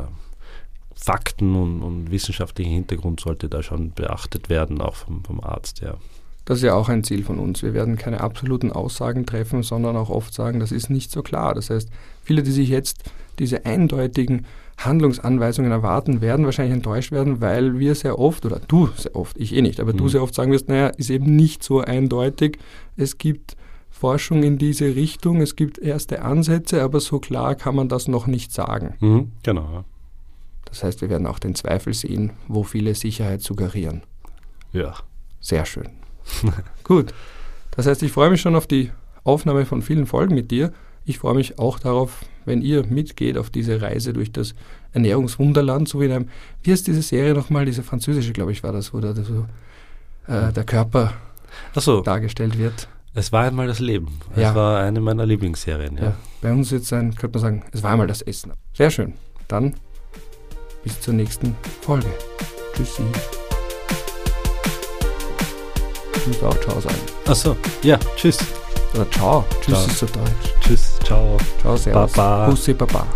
Fakten 0.95 1.55
und, 1.55 1.83
und 1.83 2.11
wissenschaftlichen 2.11 2.73
Hintergrund 2.73 3.21
sollte 3.21 3.49
da 3.49 3.63
schon 3.63 3.93
beachtet 3.93 4.49
werden, 4.49 4.81
auch 4.81 4.97
vom, 4.97 5.23
vom 5.23 5.41
Arzt, 5.41 5.81
ja. 5.81 5.97
Das 6.45 6.59
ist 6.59 6.65
ja 6.65 6.75
auch 6.75 6.89
ein 6.89 7.05
Ziel 7.05 7.25
von 7.25 7.39
uns. 7.39 7.63
Wir 7.63 7.73
werden 7.73 7.97
keine 7.97 8.21
absoluten 8.21 8.71
Aussagen 8.71 9.25
treffen, 9.25 9.63
sondern 9.63 9.97
auch 9.97 10.11
oft 10.11 10.35
sagen, 10.35 10.61
das 10.61 10.73
ist 10.73 10.91
nicht 10.91 11.11
so 11.11 11.23
klar. 11.23 11.55
Das 11.55 11.71
heißt, 11.71 11.89
viele, 12.23 12.43
die 12.43 12.53
sich 12.53 12.69
jetzt 12.69 13.05
diese 13.39 13.65
eindeutigen 13.65 14.47
Handlungsanweisungen 14.77 15.71
erwarten, 15.71 16.21
werden 16.21 16.45
wahrscheinlich 16.45 16.75
enttäuscht 16.75 17.13
werden, 17.13 17.41
weil 17.41 17.79
wir 17.79 17.95
sehr 17.95 18.19
oft, 18.19 18.45
oder 18.45 18.61
du 18.67 18.89
sehr 18.97 19.15
oft, 19.17 19.39
ich 19.39 19.55
eh 19.55 19.63
nicht, 19.63 19.81
aber 19.81 19.93
mhm. 19.93 19.99
du 19.99 20.09
sehr 20.09 20.23
oft 20.23 20.35
sagen 20.35 20.53
wirst, 20.53 20.69
naja, 20.69 20.89
ist 20.89 21.11
eben 21.11 21.37
nicht 21.37 21.63
so 21.63 21.81
eindeutig. 21.81 22.59
Es 22.97 23.19
gibt 23.19 23.57
Forschung 23.89 24.43
in 24.43 24.59
diese 24.59 24.97
Richtung, 24.97 25.41
es 25.41 25.57
gibt 25.57 25.79
erste 25.79 26.23
Ansätze, 26.23 26.83
aber 26.83 27.01
so 27.01 27.21
klar 27.21 27.55
kann 27.55 27.77
man 27.77 27.89
das 27.89 28.09
noch 28.09 28.27
nicht 28.27 28.53
sagen. 28.53 28.95
Mhm, 29.01 29.33
genau. 29.43 29.85
Das 30.65 30.83
heißt, 30.83 31.01
wir 31.01 31.09
werden 31.09 31.27
auch 31.27 31.39
den 31.39 31.55
Zweifel 31.55 31.95
sehen, 31.95 32.33
wo 32.49 32.65
viele 32.65 32.95
Sicherheit 32.97 33.43
suggerieren. 33.43 34.03
Ja. 34.73 34.95
Sehr 35.41 35.65
schön. 35.65 35.91
Gut. 36.85 37.15
Das 37.73 37.87
heißt, 37.87 38.03
ich 38.03 38.13
freue 38.13 38.31
mich 38.31 38.41
schon 38.41 38.57
auf 38.57 38.67
die 38.67 38.91
Aufnahme 39.25 39.67
von 39.67 39.83
vielen 39.83 40.07
Folgen 40.07 40.35
mit 40.35 40.51
dir. 40.51 40.73
Ich 41.05 41.19
freue 41.19 41.35
mich 41.35 41.59
auch 41.59 41.79
darauf, 41.79 42.25
wenn 42.45 42.63
ihr 42.63 42.85
mitgeht 42.87 43.37
auf 43.37 43.51
diese 43.51 43.83
Reise 43.83 44.13
durch 44.13 44.33
das 44.33 44.55
Ernährungswunderland, 44.93 45.89
so 45.89 46.01
wie 46.01 46.07
in 46.07 46.13
einem, 46.13 46.29
wie 46.63 46.73
heißt 46.73 46.87
diese 46.87 47.03
Serie 47.03 47.35
nochmal, 47.35 47.67
diese 47.67 47.83
französische, 47.83 48.33
glaube 48.33 48.53
ich, 48.53 48.63
war 48.63 48.73
das, 48.73 48.95
wo 48.95 49.01
da 49.01 49.15
so, 49.15 49.47
äh, 50.29 50.53
der 50.53 50.65
Körper 50.65 51.13
so. 51.75 52.01
dargestellt 52.01 52.59
wird. 52.59 52.89
Es 53.15 53.33
war 53.33 53.45
einmal 53.45 53.67
das 53.67 53.79
Leben. 53.79 54.19
Es 54.35 54.43
ja. 54.43 54.55
war 54.55 54.81
eine 54.81 55.01
meiner 55.01 55.25
Lieblingsserien. 55.25 55.97
Ja. 55.97 56.05
ja. 56.05 56.15
Bei 56.43 56.53
uns 56.53 56.71
jetzt 56.71 56.93
ein, 56.93 57.15
könnte 57.15 57.39
man 57.39 57.43
sagen, 57.43 57.65
es 57.73 57.83
war 57.83 57.93
einmal 57.93 58.07
das 58.07 58.23
Essen. 58.23 58.53
Sehr 58.73 58.91
schön. 58.91 59.15
Dann 59.47 59.75
bis 60.83 61.01
zur 61.01 61.15
nächsten 61.15 61.57
Folge. 61.81 62.09
Tschüssi. 62.75 63.05
Ich 66.27 66.41
muss 66.41 66.43
auch 66.43 66.61
Ciao 66.61 66.81
sagen. 66.81 66.97
Achso, 67.27 67.57
ja, 67.83 67.99
tschüss. 68.17 68.39
Oder 68.95 69.11
Ciao. 69.11 69.45
Tschüss 69.61 69.75
ciao. 69.75 69.87
ist 69.87 69.99
so 69.99 70.07
deutsch. 70.07 70.55
Tschüss, 70.61 70.99
ciao. 71.05 71.37
Ciao, 71.61 71.77
servus. 71.77 72.13
Baba. 72.13 72.47
Bussi, 72.47 72.73
Baba. 72.73 73.07